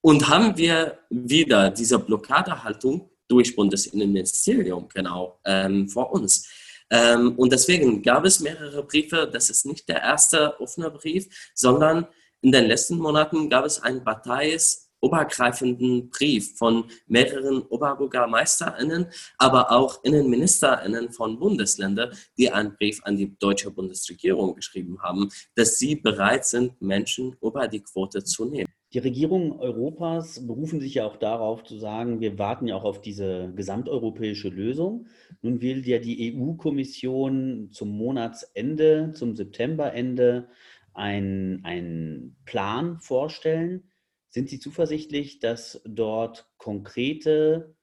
Und 0.00 0.28
haben 0.28 0.56
wir 0.56 0.98
wieder 1.10 1.70
diese 1.70 1.98
Blockadehaltung 1.98 3.10
durch 3.28 3.56
Bundesinnenministerium 3.56 4.88
genau 4.88 5.40
ähm, 5.44 5.88
vor 5.88 6.12
uns. 6.12 6.48
Ähm, 6.90 7.34
und 7.36 7.52
deswegen 7.52 8.02
gab 8.02 8.24
es 8.24 8.40
mehrere 8.40 8.82
Briefe. 8.84 9.30
Das 9.32 9.50
ist 9.50 9.66
nicht 9.66 9.88
der 9.88 10.02
erste 10.02 10.58
offene 10.60 10.90
Brief, 10.90 11.52
sondern 11.54 12.06
in 12.40 12.52
den 12.52 12.66
letzten 12.66 12.98
Monaten 12.98 13.48
gab 13.48 13.64
es 13.64 13.82
einen 13.82 14.04
parteiübergreifenden 14.04 16.10
Brief 16.10 16.58
von 16.58 16.84
mehreren 17.06 17.62
Oberbürgermeisterinnen, 17.62 19.06
aber 19.38 19.72
auch 19.72 20.04
Innenministerinnen 20.04 21.10
von 21.10 21.38
Bundesländern, 21.38 22.14
die 22.36 22.50
einen 22.50 22.76
Brief 22.76 23.00
an 23.04 23.16
die 23.16 23.34
deutsche 23.38 23.70
Bundesregierung 23.70 24.54
geschrieben 24.54 25.02
haben, 25.02 25.30
dass 25.54 25.78
sie 25.78 25.96
bereit 25.96 26.44
sind, 26.44 26.82
Menschen 26.82 27.34
über 27.40 27.66
die 27.66 27.80
Quote 27.80 28.22
zu 28.22 28.44
nehmen. 28.44 28.68
Die 28.94 29.00
Regierungen 29.00 29.50
Europas 29.50 30.46
berufen 30.46 30.80
sich 30.80 30.94
ja 30.94 31.04
auch 31.04 31.16
darauf 31.16 31.64
zu 31.64 31.78
sagen, 31.78 32.20
wir 32.20 32.38
warten 32.38 32.68
ja 32.68 32.76
auch 32.76 32.84
auf 32.84 33.00
diese 33.00 33.52
gesamteuropäische 33.56 34.50
Lösung. 34.50 35.08
Nun 35.42 35.60
will 35.60 35.84
ja 35.84 35.98
die 35.98 36.32
EU-Kommission 36.32 37.70
zum 37.72 37.88
Monatsende, 37.88 39.10
zum 39.12 39.34
Septemberende 39.34 40.48
einen 40.92 42.36
Plan 42.44 43.00
vorstellen. 43.00 43.90
Sind 44.28 44.48
Sie 44.48 44.60
zuversichtlich, 44.60 45.40
dass 45.40 45.82
dort 45.84 46.48
konkrete, 46.56 47.74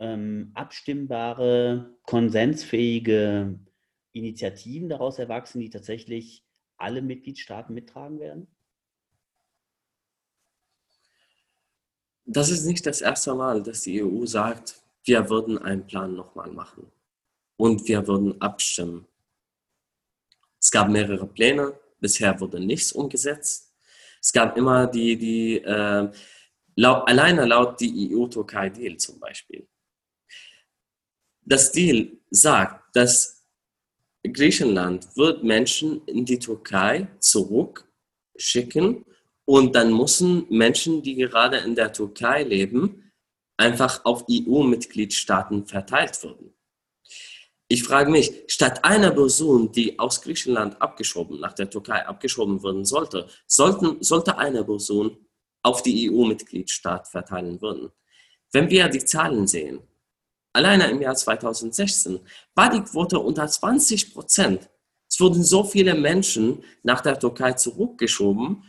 ähm, 0.00 0.50
abstimmbare, 0.54 1.96
konsensfähige 2.02 3.60
Initiativen 4.10 4.88
daraus 4.88 5.20
erwachsen, 5.20 5.60
die 5.60 5.70
tatsächlich 5.70 6.44
alle 6.78 7.00
Mitgliedstaaten 7.00 7.74
mittragen 7.74 8.18
werden? 8.18 8.48
Das 12.28 12.50
ist 12.50 12.66
nicht 12.66 12.84
das 12.84 13.00
erste 13.00 13.34
Mal, 13.34 13.62
dass 13.62 13.82
die 13.82 14.04
EU 14.04 14.26
sagt, 14.26 14.80
wir 15.04 15.30
würden 15.30 15.56
einen 15.58 15.86
Plan 15.86 16.14
nochmal 16.14 16.50
machen 16.50 16.92
und 17.56 17.88
wir 17.88 18.06
würden 18.06 18.38
abstimmen. 18.40 19.06
Es 20.60 20.70
gab 20.70 20.90
mehrere 20.90 21.26
Pläne, 21.26 21.72
bisher 22.00 22.38
wurde 22.38 22.60
nichts 22.60 22.92
umgesetzt. 22.92 23.72
Es 24.20 24.30
gab 24.32 24.58
immer 24.58 24.86
die, 24.86 25.16
die 25.16 25.56
äh, 25.58 26.10
laut, 26.76 27.08
alleine 27.08 27.46
laut 27.46 27.80
die 27.80 28.14
EU-Türkei-Deal 28.14 28.98
zum 28.98 29.18
Beispiel. 29.18 29.66
Das 31.40 31.72
Deal 31.72 32.12
sagt, 32.30 32.94
dass 32.94 33.46
Griechenland 34.22 35.16
wird 35.16 35.44
Menschen 35.44 36.04
in 36.04 36.26
die 36.26 36.38
Türkei 36.38 37.08
zurückschicken 37.20 39.06
und 39.48 39.74
dann 39.74 39.96
müssen 39.96 40.44
Menschen, 40.50 41.02
die 41.02 41.14
gerade 41.14 41.56
in 41.56 41.74
der 41.74 41.90
Türkei 41.90 42.42
leben, 42.42 43.10
einfach 43.56 44.04
auf 44.04 44.26
EU-Mitgliedstaaten 44.30 45.64
verteilt 45.64 46.22
werden. 46.22 46.52
Ich 47.66 47.82
frage 47.82 48.10
mich, 48.10 48.44
statt 48.48 48.84
einer 48.84 49.10
Person, 49.10 49.72
die 49.72 49.98
aus 49.98 50.20
Griechenland 50.20 50.82
abgeschoben, 50.82 51.40
nach 51.40 51.54
der 51.54 51.70
Türkei 51.70 52.06
abgeschoben 52.06 52.62
werden 52.62 52.84
sollte, 52.84 53.26
sollten, 53.46 54.02
sollte 54.02 54.36
eine 54.36 54.62
Person 54.64 55.16
auf 55.62 55.82
die 55.82 56.10
EU-Mitgliedstaat 56.10 57.08
verteilen 57.08 57.62
würden. 57.62 57.90
Wenn 58.52 58.68
wir 58.68 58.86
die 58.90 59.02
Zahlen 59.06 59.46
sehen, 59.46 59.80
alleine 60.52 60.90
im 60.90 61.00
Jahr 61.00 61.14
2016 61.14 62.20
war 62.54 62.68
die 62.68 62.82
Quote 62.82 63.18
unter 63.18 63.48
20 63.48 64.12
Prozent. 64.12 64.68
Es 65.08 65.18
wurden 65.18 65.42
so 65.42 65.64
viele 65.64 65.94
Menschen 65.94 66.62
nach 66.82 67.00
der 67.00 67.18
Türkei 67.18 67.54
zurückgeschoben, 67.54 68.62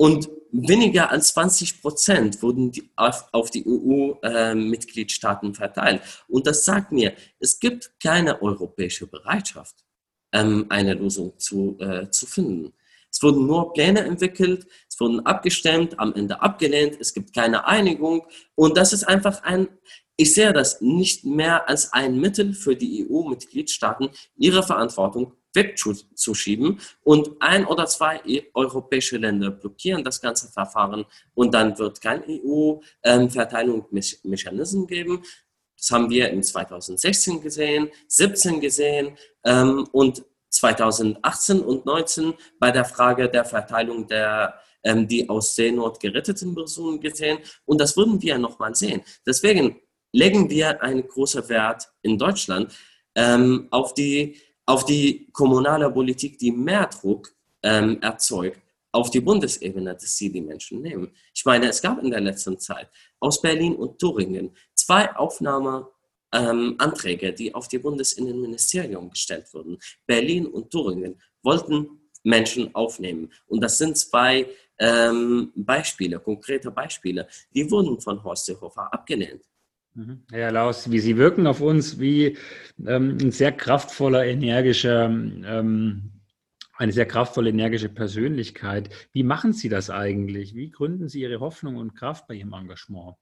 und 0.00 0.30
weniger 0.50 1.10
als 1.10 1.34
20 1.34 1.82
Prozent 1.82 2.42
wurden 2.42 2.72
die 2.72 2.90
auf, 2.96 3.28
auf 3.32 3.50
die 3.50 3.66
EU-Mitgliedstaaten 3.66 5.50
äh, 5.50 5.54
verteilt. 5.54 6.00
Und 6.26 6.46
das 6.46 6.64
sagt 6.64 6.90
mir, 6.90 7.12
es 7.38 7.60
gibt 7.60 8.00
keine 8.02 8.40
europäische 8.40 9.06
Bereitschaft, 9.06 9.84
ähm, 10.32 10.64
eine 10.70 10.94
Lösung 10.94 11.38
zu, 11.38 11.76
äh, 11.80 12.08
zu 12.08 12.24
finden. 12.24 12.72
Es 13.10 13.22
wurden 13.22 13.46
nur 13.46 13.74
Pläne 13.74 14.00
entwickelt, 14.00 14.66
es 14.88 14.98
wurden 14.98 15.20
abgestimmt, 15.26 15.98
am 15.98 16.14
Ende 16.14 16.40
abgelehnt, 16.40 16.96
es 16.98 17.12
gibt 17.12 17.34
keine 17.34 17.66
Einigung. 17.66 18.26
Und 18.54 18.78
das 18.78 18.94
ist 18.94 19.04
einfach 19.04 19.42
ein, 19.42 19.68
ich 20.16 20.32
sehe 20.32 20.54
das 20.54 20.80
nicht 20.80 21.26
mehr 21.26 21.68
als 21.68 21.92
ein 21.92 22.18
Mittel 22.18 22.54
für 22.54 22.74
die 22.74 23.06
EU-Mitgliedstaaten, 23.06 24.08
ihre 24.34 24.62
Verantwortung 24.62 25.34
wegzuschieben 25.54 26.80
und 27.02 27.30
ein 27.40 27.64
oder 27.66 27.86
zwei 27.86 28.20
e-, 28.24 28.44
europäische 28.54 29.16
Länder 29.16 29.50
blockieren 29.50 30.04
das 30.04 30.20
ganze 30.20 30.48
Verfahren 30.48 31.04
und 31.34 31.52
dann 31.54 31.76
wird 31.78 32.00
kein 32.00 32.22
EU-Verteilungsmechanismus 32.28 34.86
geben. 34.86 35.22
Das 35.76 35.90
haben 35.90 36.10
wir 36.10 36.30
in 36.30 36.42
2016 36.42 37.40
gesehen, 37.40 37.90
17 38.08 38.60
gesehen 38.60 39.16
ähm, 39.44 39.88
und 39.92 40.24
2018 40.50 41.60
und 41.60 41.86
19 41.86 42.34
bei 42.58 42.70
der 42.70 42.84
Frage 42.84 43.28
der 43.28 43.44
Verteilung 43.44 44.06
der 44.06 44.60
ähm, 44.82 45.06
die 45.06 45.28
aus 45.28 45.54
Seenot 45.54 46.00
geretteten 46.00 46.54
Personen 46.54 47.00
gesehen 47.00 47.38
und 47.64 47.80
das 47.80 47.96
würden 47.96 48.20
wir 48.22 48.38
nochmal 48.38 48.74
sehen. 48.74 49.02
Deswegen 49.26 49.80
legen 50.12 50.50
wir 50.50 50.82
einen 50.82 51.06
großen 51.06 51.48
Wert 51.48 51.88
in 52.02 52.18
Deutschland 52.18 52.74
ähm, 53.14 53.68
auf 53.70 53.94
die 53.94 54.36
auf 54.70 54.84
die 54.84 55.26
kommunale 55.32 55.90
Politik, 55.90 56.38
die 56.38 56.52
mehr 56.52 56.86
Druck 56.86 57.34
ähm, 57.62 58.00
erzeugt, 58.00 58.60
auf 58.92 59.10
die 59.10 59.20
Bundesebene, 59.20 59.94
dass 59.94 60.16
sie 60.16 60.30
die 60.30 60.40
Menschen 60.40 60.80
nehmen. 60.80 61.10
Ich 61.34 61.44
meine, 61.44 61.68
es 61.68 61.82
gab 61.82 62.00
in 62.02 62.10
der 62.10 62.20
letzten 62.20 62.58
Zeit 62.58 62.88
aus 63.18 63.42
Berlin 63.42 63.74
und 63.74 63.98
Thüringen 63.98 64.56
zwei 64.74 65.12
Aufnahmeanträge, 65.16 67.28
ähm, 67.28 67.34
die 67.34 67.52
auf 67.52 67.66
die 67.66 67.78
Bundesinnenministerium 67.78 69.10
gestellt 69.10 69.52
wurden. 69.52 69.76
Berlin 70.06 70.46
und 70.46 70.70
Thüringen 70.70 71.20
wollten 71.42 71.88
Menschen 72.22 72.72
aufnehmen. 72.74 73.32
Und 73.48 73.62
das 73.62 73.76
sind 73.76 73.96
zwei 73.96 74.46
ähm, 74.78 75.50
Beispiele, 75.56 76.20
konkrete 76.20 76.70
Beispiele, 76.70 77.26
die 77.52 77.68
wurden 77.70 78.00
von 78.00 78.22
Horst 78.22 78.46
Seehofer 78.46 78.92
abgelehnt. 78.92 79.49
Mhm. 80.00 80.22
Herr 80.30 80.50
Laus, 80.50 80.90
wie 80.90 80.98
Sie 80.98 81.18
wirken 81.18 81.46
auf 81.46 81.60
uns 81.60 82.00
wie 82.00 82.38
ähm, 82.86 83.18
ein 83.20 83.32
sehr 83.32 83.52
kraftvoller, 83.52 84.24
energischer, 84.24 85.04
ähm, 85.04 86.12
eine 86.74 86.92
sehr 86.92 87.04
kraftvolle, 87.04 87.50
energische 87.50 87.90
Persönlichkeit. 87.90 88.88
Wie 89.12 89.24
machen 89.24 89.52
Sie 89.52 89.68
das 89.68 89.90
eigentlich? 89.90 90.54
Wie 90.54 90.70
gründen 90.70 91.10
Sie 91.10 91.20
Ihre 91.20 91.40
Hoffnung 91.40 91.76
und 91.76 91.94
Kraft 91.94 92.26
bei 92.28 92.34
Ihrem 92.34 92.54
Engagement? 92.54 93.16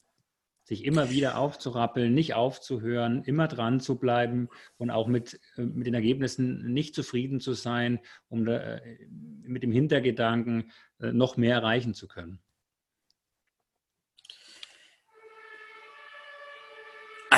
Sich 0.63 0.85
immer 0.85 1.11
wieder 1.11 1.39
aufzurappeln, 1.39 2.15
nicht 2.15 2.35
aufzuhören, 2.35 3.25
immer 3.25 3.49
dran 3.49 3.81
zu 3.81 3.99
bleiben 3.99 4.49
und 4.77 4.91
auch 4.91 5.09
mit, 5.09 5.41
äh, 5.57 5.63
mit 5.63 5.89
den 5.89 5.95
Ergebnissen 5.95 6.73
nicht 6.73 6.95
zufrieden 6.95 7.41
zu 7.41 7.55
sein, 7.55 7.99
um 8.29 8.45
da, 8.45 8.57
äh, 8.57 9.09
mit 9.43 9.65
dem 9.65 9.73
Hintergedanken 9.73 10.71
äh, 11.01 11.11
noch 11.11 11.37
mehr 11.37 11.57
erreichen 11.57 11.95
zu 11.95 12.07
können. 12.07 12.39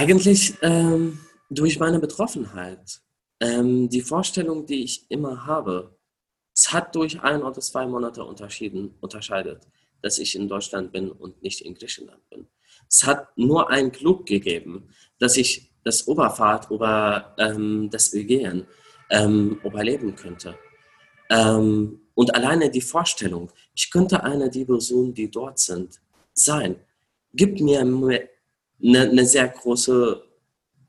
Eigentlich 0.01 0.55
ähm, 0.63 1.19
durch 1.51 1.79
meine 1.79 1.99
Betroffenheit. 1.99 3.03
Ähm, 3.39 3.91
die 3.91 4.01
Vorstellung, 4.01 4.65
die 4.65 4.83
ich 4.83 5.05
immer 5.11 5.45
habe, 5.45 5.95
es 6.55 6.73
hat 6.73 6.95
durch 6.95 7.21
ein 7.21 7.43
oder 7.43 7.61
zwei 7.61 7.87
Monate 7.87 8.25
unterschieden, 8.25 8.95
unterscheidet, 9.03 9.69
dass 10.01 10.19
ich 10.19 10.37
in 10.37 10.49
Deutschland 10.49 10.91
bin 10.91 11.11
und 11.11 11.43
nicht 11.43 11.61
in 11.61 11.75
Griechenland 11.75 12.27
bin. 12.31 12.47
Es 12.89 13.07
hat 13.07 13.37
nur 13.37 13.69
ein 13.69 13.93
Glück 13.93 14.25
gegeben, 14.25 14.89
dass 15.19 15.37
ich 15.37 15.71
das 15.85 16.09
Oberfahrt 16.09 16.71
über 16.71 17.35
ähm, 17.37 17.91
das 17.91 18.15
Ägäen 18.15 18.67
ähm, 19.11 19.61
überleben 19.63 20.17
könnte. 20.17 20.57
Ähm, 21.29 22.01
und 22.15 22.35
alleine 22.35 22.71
die 22.71 22.81
Vorstellung, 22.81 23.53
ich 23.75 23.91
könnte 23.91 24.25
eine 24.25 24.49
der 24.49 24.65
Personen, 24.65 25.13
die 25.13 25.31
dort 25.31 25.59
sind, 25.59 26.01
sein, 26.33 26.77
gibt 27.35 27.61
mir 27.61 27.85
eine, 28.83 29.11
eine 29.11 29.27
sehr 29.27 29.49
große 29.49 30.23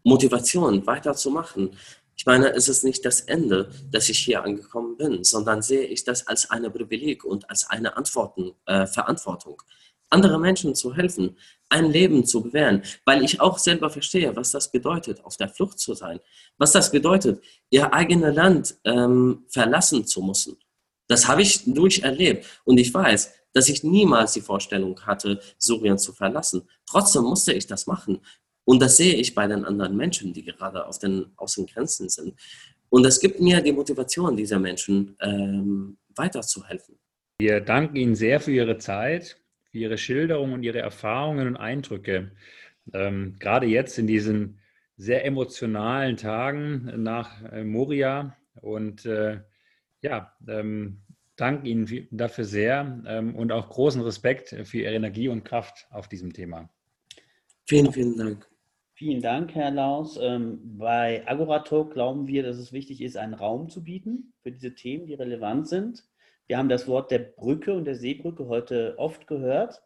Motivation, 0.03 0.85
weiterzumachen. 0.87 1.75
Ich 2.15 2.25
meine, 2.25 2.53
es 2.53 2.67
ist 2.69 2.83
nicht 2.83 3.03
das 3.05 3.21
Ende, 3.21 3.71
dass 3.91 4.09
ich 4.09 4.19
hier 4.19 4.43
angekommen 4.43 4.97
bin, 4.97 5.23
sondern 5.23 5.61
sehe 5.61 5.85
ich 5.85 6.03
das 6.03 6.27
als 6.27 6.49
eine 6.49 6.69
Privileg 6.69 7.23
und 7.23 7.49
als 7.49 7.69
eine 7.69 7.97
Antworten, 7.97 8.51
äh, 8.65 8.85
Verantwortung, 8.85 9.61
andere 10.09 10.39
Menschen 10.39 10.75
zu 10.75 10.95
helfen, 10.95 11.37
ein 11.69 11.89
Leben 11.89 12.25
zu 12.25 12.41
bewähren, 12.43 12.83
weil 13.05 13.23
ich 13.23 13.39
auch 13.39 13.57
selber 13.57 13.89
verstehe, 13.89 14.35
was 14.35 14.51
das 14.51 14.71
bedeutet, 14.71 15.23
auf 15.23 15.37
der 15.37 15.49
Flucht 15.49 15.79
zu 15.79 15.93
sein, 15.93 16.19
was 16.57 16.73
das 16.73 16.91
bedeutet, 16.91 17.43
ihr 17.69 17.93
eigenes 17.93 18.35
Land 18.35 18.75
ähm, 18.83 19.45
verlassen 19.47 20.05
zu 20.05 20.21
müssen. 20.21 20.57
Das 21.07 21.27
habe 21.27 21.41
ich 21.41 21.63
durcherlebt. 21.65 22.45
Und 22.63 22.77
ich 22.77 22.93
weiß, 22.93 23.33
dass 23.53 23.69
ich 23.69 23.83
niemals 23.83 24.33
die 24.33 24.41
Vorstellung 24.41 24.99
hatte, 25.05 25.39
Syrien 25.57 25.97
zu 25.97 26.13
verlassen. 26.13 26.63
Trotzdem 26.85 27.23
musste 27.23 27.53
ich 27.53 27.67
das 27.67 27.87
machen. 27.87 28.19
Und 28.63 28.81
das 28.81 28.97
sehe 28.97 29.15
ich 29.15 29.33
bei 29.33 29.47
den 29.47 29.65
anderen 29.65 29.97
Menschen, 29.97 30.33
die 30.33 30.43
gerade 30.43 30.85
auf 30.85 30.99
den 30.99 31.31
Außengrenzen 31.35 32.09
sind. 32.09 32.35
Und 32.89 33.05
es 33.05 33.19
gibt 33.19 33.39
mir 33.39 33.61
die 33.61 33.71
Motivation 33.71 34.35
dieser 34.35 34.59
Menschen, 34.59 35.15
ähm, 35.21 35.97
weiterzuhelfen. 36.15 36.99
Wir 37.39 37.61
danken 37.61 37.95
Ihnen 37.95 38.15
sehr 38.15 38.39
für 38.39 38.51
Ihre 38.51 38.77
Zeit, 38.77 39.37
für 39.71 39.77
Ihre 39.77 39.97
Schilderung 39.97 40.53
und 40.53 40.63
Ihre 40.63 40.79
Erfahrungen 40.79 41.47
und 41.47 41.57
Eindrücke. 41.57 42.31
Ähm, 42.93 43.35
gerade 43.39 43.65
jetzt 43.65 43.97
in 43.97 44.07
diesen 44.07 44.59
sehr 44.97 45.25
emotionalen 45.25 46.17
Tagen 46.17 47.01
nach 47.01 47.41
äh, 47.51 47.63
Moria. 47.63 48.35
Und 48.61 49.05
äh, 49.05 49.39
ja, 50.01 50.33
ähm, 50.47 51.01
danke 51.35 51.67
Ihnen 51.67 52.07
dafür 52.11 52.45
sehr 52.45 53.01
ähm, 53.05 53.35
und 53.35 53.51
auch 53.51 53.69
großen 53.69 54.01
Respekt 54.01 54.49
für 54.49 54.79
Ihre 54.79 54.93
Energie 54.93 55.27
und 55.27 55.43
Kraft 55.43 55.87
auf 55.91 56.07
diesem 56.07 56.33
Thema. 56.33 56.69
Vielen, 57.65 57.91
vielen 57.91 58.17
Dank. 58.17 58.47
Vielen 58.93 59.21
Dank, 59.21 59.55
Herr 59.55 59.71
Laus. 59.71 60.19
Ähm, 60.21 60.77
bei 60.77 61.27
Agoratalk 61.27 61.93
glauben 61.93 62.27
wir, 62.27 62.43
dass 62.43 62.57
es 62.57 62.71
wichtig 62.71 63.01
ist, 63.01 63.17
einen 63.17 63.33
Raum 63.33 63.69
zu 63.69 63.83
bieten 63.83 64.33
für 64.41 64.51
diese 64.51 64.75
Themen, 64.75 65.07
die 65.07 65.15
relevant 65.15 65.67
sind. 65.67 66.03
Wir 66.45 66.57
haben 66.57 66.69
das 66.69 66.87
Wort 66.87 67.09
der 67.09 67.19
Brücke 67.19 67.73
und 67.73 67.85
der 67.85 67.95
Seebrücke 67.95 68.47
heute 68.47 68.95
oft 68.97 69.25
gehört. 69.25 69.81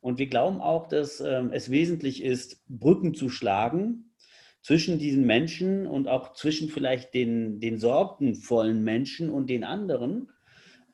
Und 0.00 0.18
wir 0.18 0.26
glauben 0.26 0.60
auch, 0.60 0.86
dass 0.86 1.20
ähm, 1.20 1.50
es 1.52 1.70
wesentlich 1.70 2.22
ist, 2.22 2.62
Brücken 2.68 3.14
zu 3.14 3.30
schlagen 3.30 4.12
zwischen 4.60 4.98
diesen 4.98 5.26
Menschen 5.26 5.86
und 5.86 6.06
auch 6.06 6.34
zwischen 6.34 6.68
vielleicht 6.68 7.14
den, 7.14 7.60
den 7.60 7.78
sorgenvollen 7.78 8.84
Menschen 8.84 9.30
und 9.30 9.50
den 9.50 9.64
anderen, 9.64 10.30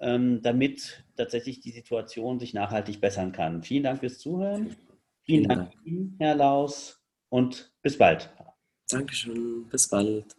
damit 0.01 1.05
tatsächlich 1.17 1.61
die 1.61 1.73
Situation 1.73 2.39
sich 2.39 2.55
nachhaltig 2.55 3.01
bessern 3.01 3.33
kann. 3.33 3.63
Vielen 3.63 3.83
Dank 3.83 4.01
fürs 4.01 4.19
Zuhören. 4.19 4.77
Vielen, 5.25 5.45
Vielen 5.45 5.49
Dank, 5.49 5.73
Ihnen, 5.85 6.17
Herr 6.19 6.37
Laus, 6.37 7.01
und 7.29 7.73
bis 7.83 7.99
bald. 7.99 8.31
Dankeschön, 8.91 9.67
bis 9.69 9.89
bald. 9.89 10.38